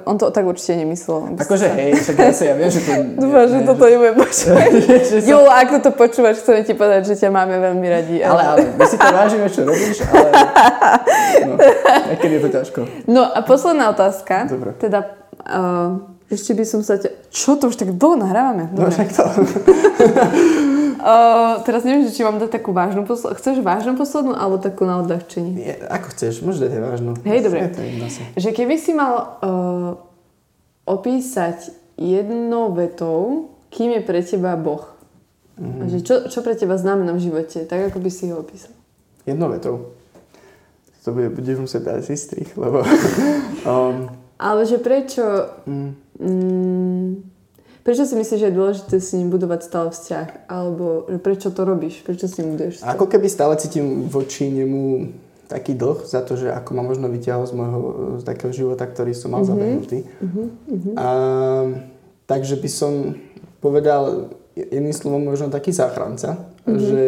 on 0.04 0.20
to 0.20 0.28
tak 0.28 0.44
určite 0.44 0.76
nemyslel. 0.76 1.40
Akože 1.40 1.72
hej, 1.72 2.04
však 2.04 2.16
ja, 2.20 2.32
si, 2.36 2.44
ja 2.44 2.52
viem, 2.52 2.68
že 2.68 2.84
to... 2.84 2.92
Dúfam, 3.24 3.48
že 3.48 3.64
toto 3.64 3.80
nebude 3.88 4.12
počúvať. 4.12 4.70
jo, 5.32 5.40
ak 5.48 5.80
toto 5.80 5.96
počúvaš, 5.96 6.44
chceme 6.44 6.68
ti 6.68 6.76
povedať, 6.76 7.08
že 7.08 7.14
ťa 7.16 7.32
máme 7.32 7.56
veľmi 7.64 7.86
radi. 7.88 8.20
Ale, 8.20 8.42
ale 8.44 8.58
my 8.76 8.84
si 8.84 9.00
to 9.00 9.08
vážime, 9.08 9.48
čo 9.48 9.64
robíš, 9.64 10.04
ale 10.04 10.28
no, 11.48 11.54
niekedy 12.12 12.32
je 12.36 12.42
to 12.44 12.50
ťažko. 12.52 12.80
No 13.08 13.24
a 13.24 13.40
posledná 13.40 13.88
otázka. 13.88 14.52
Dobre. 14.52 14.76
Teda, 14.76 15.16
uh, 15.48 16.12
ešte 16.28 16.52
by 16.52 16.64
som 16.68 16.84
sa 16.84 17.00
ťa... 17.00 17.32
Čo 17.32 17.56
to 17.56 17.72
už 17.72 17.80
tak 17.80 17.88
dlho 17.96 18.20
nahrávame? 18.20 18.68
No, 18.68 18.84
Dobre. 18.84 18.92
No 18.92 18.92
však 18.92 19.08
to. 19.16 19.24
Uh, 21.04 21.60
teraz 21.68 21.84
neviem, 21.84 22.08
či 22.08 22.24
mám 22.24 22.40
dať 22.40 22.48
takú 22.48 22.72
vážnu 22.72 23.04
poslednú. 23.04 23.36
Chceš 23.36 23.60
vážnu 23.60 23.92
poslednú 23.92 24.32
alebo 24.32 24.56
takú 24.56 24.88
na 24.88 25.04
odľahčení? 25.04 25.52
Je, 25.60 25.74
ako 25.84 26.06
chceš, 26.16 26.40
môžeš 26.40 26.64
dať 26.64 26.80
vážnu. 26.80 27.12
Hej, 27.28 27.44
dobre. 27.44 27.68
Že 28.40 28.50
keby 28.56 28.80
si 28.80 28.96
mal 28.96 29.36
uh, 29.44 30.00
opísať 30.88 31.76
jednou 32.00 32.72
vetou, 32.72 33.52
kým 33.68 34.00
je 34.00 34.00
pre 34.00 34.24
teba 34.24 34.56
Boh. 34.56 34.96
Mm-hmm. 35.60 35.92
Že 35.92 35.98
čo, 36.08 36.14
čo 36.32 36.38
pre 36.40 36.56
teba 36.56 36.80
znamená 36.80 37.12
v 37.12 37.20
živote, 37.20 37.68
tak 37.68 37.92
ako 37.92 38.00
by 38.00 38.08
si 38.08 38.32
ho 38.32 38.40
opísal. 38.40 38.72
Jednou 39.28 39.52
vetou. 39.52 39.92
To 41.04 41.12
bude, 41.12 41.28
budeš 41.36 41.60
musieť 41.60 41.84
dať 41.84 42.00
si 42.00 42.16
strich, 42.16 42.48
lebo... 42.56 42.80
um, 43.68 44.08
Ale 44.40 44.64
že 44.64 44.80
prečo... 44.80 45.20
Mm. 45.68 45.92
Mm, 46.16 47.33
Prečo 47.84 48.08
si 48.08 48.16
myslíš, 48.16 48.40
že 48.40 48.48
je 48.48 48.56
dôležité 48.56 48.96
s 48.96 49.12
ním 49.12 49.28
budovať 49.28 49.60
stále 49.60 49.88
vzťah? 49.92 50.48
Alebo 50.48 51.04
prečo 51.20 51.52
to 51.52 51.68
robíš? 51.68 52.00
Prečo 52.00 52.24
si 52.24 52.40
ním 52.40 52.56
buduješ 52.56 52.80
vzťah? 52.80 52.96
Ako 52.96 53.04
keby 53.04 53.28
stále 53.28 53.60
cítim 53.60 54.08
voči 54.08 54.48
nemu 54.48 55.12
taký 55.52 55.76
dlh 55.76 56.08
za 56.08 56.24
to, 56.24 56.40
že 56.40 56.48
ako 56.48 56.72
ma 56.72 56.80
možno 56.80 57.12
vyťahol 57.12 57.44
z 57.44 57.52
môjho 57.52 57.78
z 58.18 58.24
takého 58.24 58.56
života, 58.56 58.88
ktorý 58.88 59.12
som 59.12 59.36
mal 59.36 59.44
mm-hmm. 59.44 59.52
zabehnutý. 59.52 59.98
Mm-hmm. 60.00 60.94
A, 60.96 61.08
takže 62.24 62.56
by 62.56 62.70
som 62.72 63.20
povedal 63.60 64.32
jedným 64.56 64.96
slovom 64.96 65.20
možno 65.20 65.52
taký 65.52 65.76
záchranca, 65.76 66.40
mm-hmm. 66.64 66.80
že 66.80 67.02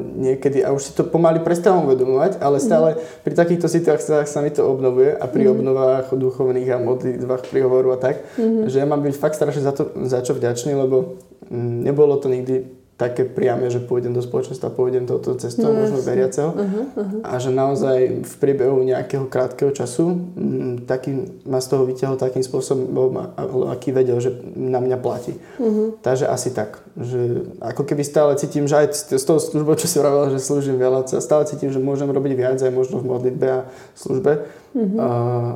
niekedy, 0.00 0.62
a 0.62 0.70
už 0.70 0.82
si 0.82 0.92
to 0.94 1.02
pomaly 1.02 1.42
prestávam 1.42 1.90
uvedomovať, 1.90 2.38
ale 2.38 2.56
mhm. 2.58 2.64
stále 2.64 2.88
mm. 2.94 2.98
pri 3.26 3.34
takýchto 3.34 3.66
situáciách 3.66 4.26
sa 4.30 4.40
mi 4.40 4.54
to 4.54 4.62
obnovuje 4.62 5.10
a 5.10 5.24
pri 5.26 5.50
mm. 5.50 5.52
obnovách 5.52 6.06
duchovných 6.14 6.68
a 6.70 6.78
modlitbách 6.78 7.50
prihovoru 7.50 7.94
a 7.94 7.98
tak, 7.98 8.22
mm. 8.38 8.70
že 8.70 8.78
ja 8.78 8.86
mám 8.86 9.02
byť 9.02 9.14
fakt 9.18 9.34
strašne 9.34 9.62
za, 9.62 9.74
to, 9.74 9.90
za 10.06 10.22
čo 10.22 10.38
vďačný, 10.38 10.78
lebo 10.78 11.18
mm, 11.50 11.82
nebolo 11.82 12.16
to 12.22 12.30
nikdy 12.30 12.79
také 13.00 13.24
priame, 13.24 13.72
že 13.72 13.80
pôjdem 13.80 14.12
do 14.12 14.20
spoločenstva, 14.20 14.76
pôjdem 14.76 15.08
touto 15.08 15.32
cestou, 15.40 15.72
no, 15.72 15.80
možno 15.80 16.04
veriaceho. 16.04 16.52
Uh-huh, 16.52 16.84
uh-huh. 16.92 17.20
A 17.24 17.40
že 17.40 17.48
naozaj 17.48 18.28
v 18.28 18.34
priebehu 18.36 18.84
nejakého 18.84 19.24
krátkeho 19.24 19.72
času 19.72 20.20
m, 20.36 20.84
taký, 20.84 21.40
ma 21.48 21.64
z 21.64 21.72
toho 21.72 21.88
vyťahol 21.88 22.20
takým 22.20 22.44
spôsobom, 22.44 23.32
aký 23.72 23.96
vedel, 23.96 24.20
že 24.20 24.36
na 24.52 24.84
mňa 24.84 25.00
platí. 25.00 25.32
Uh-huh. 25.56 25.96
Takže 26.04 26.28
asi 26.28 26.52
tak. 26.52 26.84
Že 27.00 27.56
ako 27.64 27.88
keby 27.88 28.04
stále 28.04 28.36
cítim, 28.36 28.68
že 28.68 28.76
aj 28.76 29.16
z 29.16 29.24
toho 29.24 29.40
službou, 29.40 29.80
čo 29.80 29.88
si 29.88 29.96
hovorila, 29.96 30.36
že 30.36 30.44
slúžim 30.44 30.76
veľa, 30.76 31.08
stále 31.24 31.48
cítim, 31.48 31.72
že 31.72 31.80
môžem 31.80 32.12
robiť 32.12 32.32
viac 32.36 32.60
aj 32.60 32.68
možno 32.68 33.00
v 33.00 33.08
modlitbe 33.16 33.46
a 33.48 33.64
službe. 33.96 34.44
Uh-huh. 34.76 34.98
A, 35.00 35.08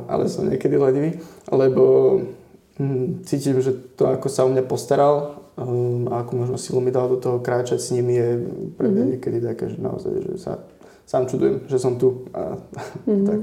ale 0.09 0.25
som 0.33 0.49
niekedy 0.49 0.81
ledivý, 0.81 1.21
lebo 1.53 2.25
m, 2.81 3.21
cítim, 3.21 3.61
že 3.61 3.77
to, 3.93 4.09
ako 4.09 4.33
sa 4.33 4.43
o 4.43 4.49
mňa 4.49 4.65
postaral, 4.65 5.44
um, 5.57 6.07
a 6.11 6.23
ako 6.23 6.31
možno 6.35 6.55
silu 6.59 6.79
mi 6.79 6.91
dal 6.91 7.07
do 7.07 7.17
toho 7.19 7.39
kráčať 7.39 7.79
s 7.79 7.91
nimi 7.91 8.15
je 8.15 8.29
pre 8.75 8.87
mňa 8.87 8.95
mm-hmm. 8.95 9.11
niekedy 9.15 9.37
také, 9.43 9.71
že 9.71 9.77
naozaj, 9.79 10.13
že 10.21 10.33
sa 10.39 10.53
sám 11.07 11.27
čudujem, 11.27 11.63
že 11.67 11.77
som 11.79 11.95
tu 11.95 12.27
a 12.35 12.59
mm-hmm. 13.07 13.25
tak. 13.29 13.39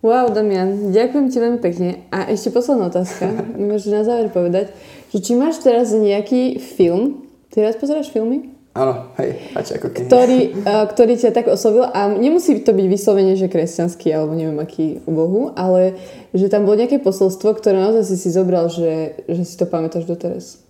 Wow, 0.00 0.32
Damian, 0.32 0.96
ďakujem 0.96 1.28
ti 1.28 1.36
veľmi 1.36 1.60
pekne. 1.60 2.08
A 2.08 2.24
ešte 2.32 2.48
posledná 2.48 2.88
otázka, 2.88 3.28
môžeš 3.68 3.90
na 3.92 4.02
záver 4.06 4.32
povedať, 4.32 4.72
že 5.12 5.20
či 5.20 5.36
máš 5.36 5.60
teraz 5.60 5.92
nejaký 5.92 6.56
film, 6.56 7.28
ty 7.52 7.60
raz 7.60 7.76
pozeráš 7.76 8.08
filmy? 8.08 8.56
Áno, 8.70 9.10
hej, 9.18 9.50
páči 9.50 9.76
ako 9.76 9.90
knihy. 9.90 10.06
Ktorý, 10.06 10.38
uh, 10.62 10.86
ktorý 10.86 11.12
ťa 11.18 11.34
tak 11.34 11.50
oslovil 11.50 11.90
a 11.90 12.06
nemusí 12.06 12.54
to 12.62 12.70
byť 12.70 12.86
vyslovene, 12.86 13.34
že 13.34 13.50
kresťanský 13.50 14.14
alebo 14.14 14.38
neviem 14.38 14.62
aký 14.62 15.02
u 15.04 15.12
Bohu, 15.12 15.42
ale 15.58 15.98
že 16.30 16.46
tam 16.46 16.62
bolo 16.62 16.78
nejaké 16.78 17.02
posolstvo, 17.02 17.58
ktoré 17.58 17.82
naozaj 17.82 18.14
si 18.14 18.16
si 18.16 18.30
zobral, 18.30 18.70
že, 18.70 19.26
že 19.26 19.42
si 19.42 19.58
to 19.58 19.66
pamätáš 19.66 20.06
doteraz. 20.06 20.62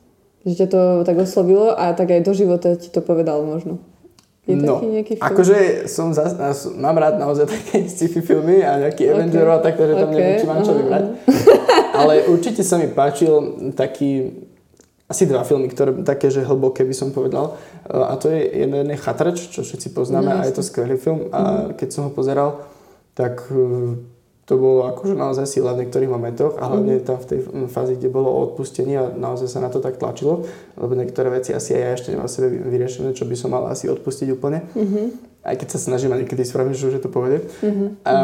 Že 0.45 0.55
ťa 0.57 0.67
to 0.73 0.81
tak 1.05 1.17
oslovilo 1.21 1.77
a 1.77 1.93
tak 1.93 2.17
aj 2.17 2.25
do 2.25 2.33
života 2.33 2.73
ti 2.77 2.89
to 2.89 3.05
povedal 3.05 3.45
možno. 3.45 3.81
Je 4.49 4.57
no, 4.57 4.81
taký 4.81 5.21
akože 5.21 5.85
som 5.87 6.17
zas, 6.17 6.35
mám 6.75 6.97
rád 6.97 7.21
naozaj 7.21 7.47
také 7.47 7.85
sci-fi 7.93 8.25
filmy 8.25 8.65
a 8.65 8.89
nejaký 8.89 9.07
okay. 9.07 9.15
Avengerov 9.15 9.53
a 9.53 9.61
tak, 9.61 9.77
takže 9.77 9.95
okay. 9.95 10.03
tam 10.03 10.11
neviem, 10.11 10.37
či 10.41 10.47
mám 10.49 10.61
čo 10.65 10.73
vybrať. 10.75 11.05
Ale 12.01 12.13
určite 12.33 12.63
sa 12.65 12.81
mi 12.81 12.89
páčil 12.89 13.31
taký, 13.77 14.33
asi 15.07 15.29
dva 15.29 15.45
filmy, 15.45 15.69
ktoré 15.69 15.93
také, 16.03 16.33
že 16.33 16.41
hlboké 16.41 16.89
by 16.89 16.95
som 16.97 17.13
povedal. 17.13 17.61
A 17.85 18.17
to 18.17 18.33
je 18.33 18.65
jeden 18.65 18.89
je 18.91 18.97
Chatrač, 18.97 19.53
čo 19.53 19.61
všetci 19.61 19.93
poznáme 19.93 20.33
no, 20.33 20.41
a 20.41 20.49
je 20.49 20.55
to 20.57 20.65
skvelý 20.65 20.97
film. 20.97 21.29
A 21.31 21.69
mhm. 21.69 21.77
keď 21.77 21.89
som 21.93 22.03
ho 22.09 22.11
pozeral, 22.11 22.65
tak 23.13 23.45
to 24.51 24.59
bolo 24.59 24.91
akože 24.91 25.15
naozaj 25.15 25.47
sila 25.47 25.79
v 25.79 25.87
niektorých 25.87 26.11
momentoch 26.11 26.59
a 26.59 26.67
hlavne 26.67 26.99
mm. 26.99 27.07
tam 27.07 27.23
v 27.23 27.27
tej 27.31 27.41
fázi, 27.71 27.95
kde 27.95 28.11
bolo 28.11 28.35
odpustenie 28.51 28.99
a 28.99 29.07
naozaj 29.07 29.47
sa 29.47 29.63
na 29.63 29.71
to 29.71 29.79
tak 29.79 30.03
tlačilo, 30.03 30.43
lebo 30.75 30.99
niektoré 30.99 31.31
veci 31.31 31.55
asi 31.55 31.79
aj 31.79 31.83
ja 31.87 31.91
ešte 31.95 32.09
nemám 32.11 32.27
sebe 32.27 32.51
vyriešené, 32.51 33.15
čo 33.15 33.31
by 33.31 33.39
som 33.39 33.55
mal 33.55 33.71
asi 33.71 33.87
odpustiť 33.87 34.27
úplne. 34.35 34.67
Mm-hmm. 34.75 35.07
Aj 35.47 35.55
keď 35.55 35.69
sa 35.71 35.79
snažím 35.79 36.11
a 36.11 36.19
niekedy 36.19 36.43
spravím, 36.43 36.75
že 36.75 36.99
to 36.99 37.07
povede. 37.07 37.47
Mm-hmm. 37.63 38.03
A, 38.03 38.15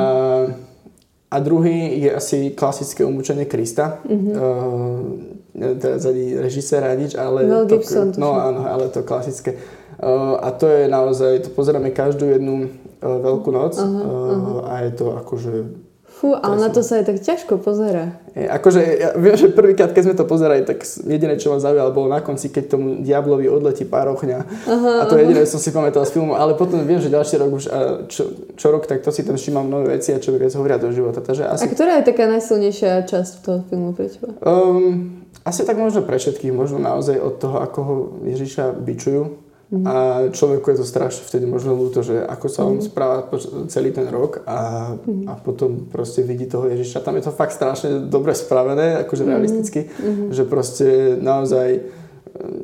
a 1.31 1.37
druhý 1.39 1.95
je 1.95 2.11
asi 2.11 2.51
klasické 2.59 3.07
umúčenie 3.07 3.47
Krista. 3.47 4.03
Mm-hmm. 4.03 4.33
Uh, 4.35 5.79
teraz 5.79 6.11
ani 6.11 6.43
režisér 6.43 6.91
nič, 6.99 7.15
ale... 7.15 7.47
Mel 7.47 7.71
Gibson. 7.71 8.11
To, 8.11 8.19
no 8.19 8.35
áno, 8.35 8.67
ale 8.67 8.91
to 8.91 9.07
klasické. 9.07 9.55
Uh, 10.03 10.43
a 10.43 10.51
to 10.51 10.67
je 10.67 10.91
naozaj, 10.91 11.47
to 11.47 11.55
pozeráme 11.55 11.95
každú 11.95 12.35
jednu 12.35 12.67
uh, 12.67 13.17
veľkú 13.23 13.49
noc 13.49 13.79
uh-huh, 13.79 13.95
uh-huh. 13.95 14.69
a 14.69 14.85
je 14.85 14.93
to 14.93 15.07
akože 15.17 15.86
Fú, 16.17 16.33
ale 16.33 16.57
na 16.57 16.73
to 16.73 16.81
sa 16.81 16.97
aj 16.97 17.13
tak 17.13 17.21
ťažko 17.21 17.61
pozera. 17.61 18.17
Je, 18.33 18.49
akože, 18.49 18.81
ja 18.81 19.09
viem, 19.21 19.37
že 19.37 19.53
prvýkrát, 19.53 19.93
keď 19.93 20.03
sme 20.09 20.17
to 20.17 20.25
pozerali, 20.25 20.65
tak 20.65 20.81
jediné, 21.05 21.37
čo 21.37 21.53
ma 21.53 21.61
zaujalo, 21.61 21.93
bolo 21.93 22.09
na 22.09 22.25
konci, 22.25 22.49
keď 22.49 22.73
tomu 22.73 23.05
diablovi 23.05 23.45
odletí 23.53 23.85
pár 23.85 24.09
ohňa. 24.17 24.49
Aha, 24.49 24.93
a 25.01 25.13
to 25.13 25.21
jediné, 25.21 25.45
som 25.45 25.61
si 25.61 25.69
pamätal 25.77 26.09
z 26.09 26.17
filmu. 26.17 26.33
Ale 26.33 26.57
potom 26.57 26.81
viem, 26.89 27.05
že 27.05 27.13
ďalší 27.13 27.37
rok 27.37 27.51
už, 27.61 27.65
čo, 28.09 28.33
čo 28.57 28.67
rok, 28.73 28.89
tak 28.89 29.05
to 29.05 29.13
si 29.13 29.29
tam 29.29 29.37
všímam 29.37 29.69
nové 29.69 30.01
veci 30.01 30.17
a 30.17 30.19
čo 30.21 30.33
viac 30.33 30.57
hovoria 30.57 30.81
do 30.81 30.89
života. 30.89 31.21
Takže 31.21 31.53
asi... 31.53 31.69
A 31.69 31.77
ktorá 31.77 32.01
je 32.01 32.09
taká 32.09 32.25
najsilnejšia 32.33 33.05
časť 33.05 33.33
toho 33.45 33.61
filmu 33.69 33.93
pre 33.93 34.09
teba? 34.09 34.33
Um, 34.41 35.21
asi 35.45 35.69
tak 35.69 35.77
možno 35.77 36.01
pre 36.01 36.17
všetkých, 36.17 36.49
možno 36.49 36.81
naozaj 36.81 37.21
od 37.21 37.45
toho, 37.45 37.61
ako 37.61 37.79
ho 37.85 37.95
Ježiša 38.25 38.73
bičujú 38.73 39.46
Mm. 39.67 39.83
A 39.83 39.95
človeku 40.31 40.71
je 40.71 40.79
to 40.79 40.87
strašne 40.87 41.27
vtedy 41.27 41.43
možno 41.43 41.75
ľúto, 41.75 42.07
že 42.07 42.23
ako 42.23 42.47
sa 42.47 42.63
on 42.63 42.79
mm. 42.79 42.87
správa 42.87 43.27
celý 43.67 43.91
ten 43.91 44.07
rok 44.07 44.47
a, 44.47 44.95
mm. 44.95 45.27
a 45.27 45.33
potom 45.43 45.91
proste 45.91 46.23
vidí 46.23 46.47
toho 46.47 46.71
Ježiša. 46.71 47.03
Tam 47.03 47.19
je 47.19 47.27
to 47.27 47.35
fakt 47.35 47.51
strašne 47.51 48.07
dobre 48.07 48.31
spravené, 48.31 49.03
akože 49.03 49.27
realisticky, 49.27 49.91
mm. 49.91 50.31
že 50.31 50.47
proste 50.47 51.19
naozaj 51.19 51.83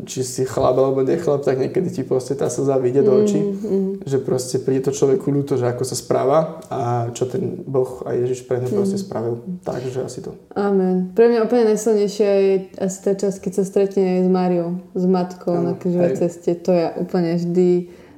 či 0.04 0.26
si 0.26 0.42
chlap 0.42 0.74
alebo 0.74 1.06
nechlap, 1.06 1.46
tak 1.46 1.58
niekedy 1.58 1.88
ti 1.90 2.02
proste 2.02 2.34
tá 2.34 2.50
slza 2.50 2.76
vyjde 2.82 3.02
do 3.06 3.12
očí, 3.22 3.40
mm, 3.40 3.54
mm. 3.62 3.90
že 4.04 4.18
proste 4.18 4.58
príde 4.58 4.90
to 4.90 4.92
človeku 4.92 5.30
ľúto, 5.30 5.54
že 5.54 5.70
ako 5.70 5.82
sa 5.86 5.96
správa 5.96 6.60
a 6.68 7.08
čo 7.14 7.30
ten 7.30 7.62
Boh 7.62 8.02
a 8.02 8.12
Ježiš 8.12 8.44
pre 8.44 8.58
ňa 8.58 8.68
mm. 8.68 8.74
proste 8.74 8.98
spravil. 8.98 9.40
Takže 9.62 10.02
asi 10.02 10.20
to. 10.20 10.34
Amen. 10.58 11.14
Pre 11.14 11.24
mňa 11.30 11.46
úplne 11.46 11.72
najsilnejšia 11.72 12.30
je 12.30 12.54
asi 12.78 12.98
tá 13.00 13.12
časť, 13.14 13.38
keď 13.38 13.52
sa 13.54 13.64
stretne 13.64 14.02
aj 14.18 14.20
s 14.26 14.30
Máriou, 14.30 14.68
s 14.92 15.04
matkou 15.06 15.54
no, 15.54 15.62
na 15.62 15.72
križovej 15.78 16.18
ceste. 16.18 16.58
To 16.66 16.70
ja 16.74 16.88
úplne 16.98 17.38
vždy 17.38 17.68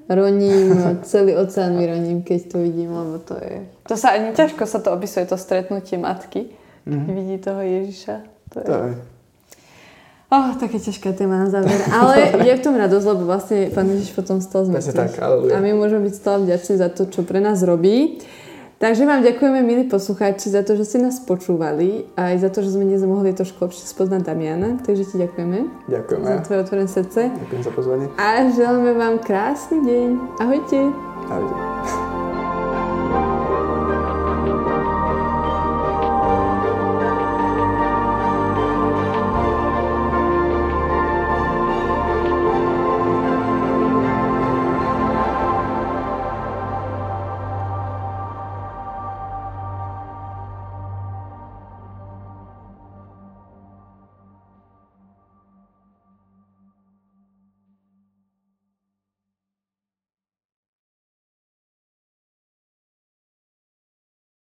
roním, 0.08 0.74
celý 1.08 1.36
oceán 1.36 1.76
vyroním, 1.76 2.24
keď 2.24 2.56
to 2.56 2.56
vidím, 2.64 2.92
lebo 2.92 3.20
to 3.20 3.36
je... 3.36 3.68
To 3.92 3.94
sa 4.00 4.16
ani 4.16 4.32
ťažko 4.32 4.64
sa 4.64 4.80
to 4.80 4.96
opisuje, 4.96 5.28
to 5.28 5.36
stretnutie 5.36 6.00
matky, 6.00 6.56
mm-hmm. 6.88 7.12
vidí 7.12 7.36
toho 7.36 7.60
Ježiša. 7.60 8.14
To 8.52 8.56
je... 8.64 8.66
To 8.66 8.76
je 8.90 9.13
Oh, 10.32 10.56
také 10.56 10.80
ťažká 10.80 11.12
téma 11.12 11.46
na 11.46 11.48
záver. 11.52 11.76
Ale 11.98 12.40
je 12.42 12.54
v 12.56 12.62
tom 12.64 12.74
radosť, 12.74 13.06
lebo 13.06 13.22
vlastne 13.28 13.68
Pán 13.70 13.86
Ježiš 13.92 14.16
potom 14.16 14.40
stal 14.40 14.64
z 14.64 14.72
mŕtvych. 14.72 15.20
A 15.52 15.58
my 15.60 15.70
môžeme 15.76 16.08
byť 16.08 16.14
stále 16.16 16.38
vďační 16.48 16.74
za 16.80 16.88
to, 16.88 17.06
čo 17.06 17.22
pre 17.22 17.38
nás 17.38 17.60
robí. 17.62 18.18
Takže 18.74 19.06
vám 19.06 19.22
ďakujeme, 19.22 19.62
milí 19.62 19.88
poslucháči, 19.88 20.50
za 20.50 20.66
to, 20.66 20.76
že 20.76 20.84
ste 20.84 20.98
nás 20.98 21.22
počúvali 21.22 22.10
a 22.18 22.34
aj 22.34 22.36
za 22.42 22.50
to, 22.50 22.60
že 22.60 22.74
sme 22.74 22.84
dnes 22.84 23.00
mohli 23.06 23.30
trošku 23.30 23.56
lepšie 23.64 23.86
spoznať 23.86 24.26
Damiana. 24.26 24.76
Takže 24.82 25.08
ti 25.08 25.16
ďakujeme. 25.24 25.88
Ďakujeme. 25.88 26.24
Za 26.26 26.36
tvoje 26.42 26.58
otvorené 26.66 26.88
srdce. 26.90 27.20
Ďakujem 27.32 27.62
za 27.64 27.72
pozvanie. 27.72 28.06
A 28.18 28.50
želáme 28.50 28.92
vám 28.98 29.22
krásny 29.22 29.78
deň. 29.78 30.08
Ahojte. 30.42 30.78
Ahojte. 31.30 32.13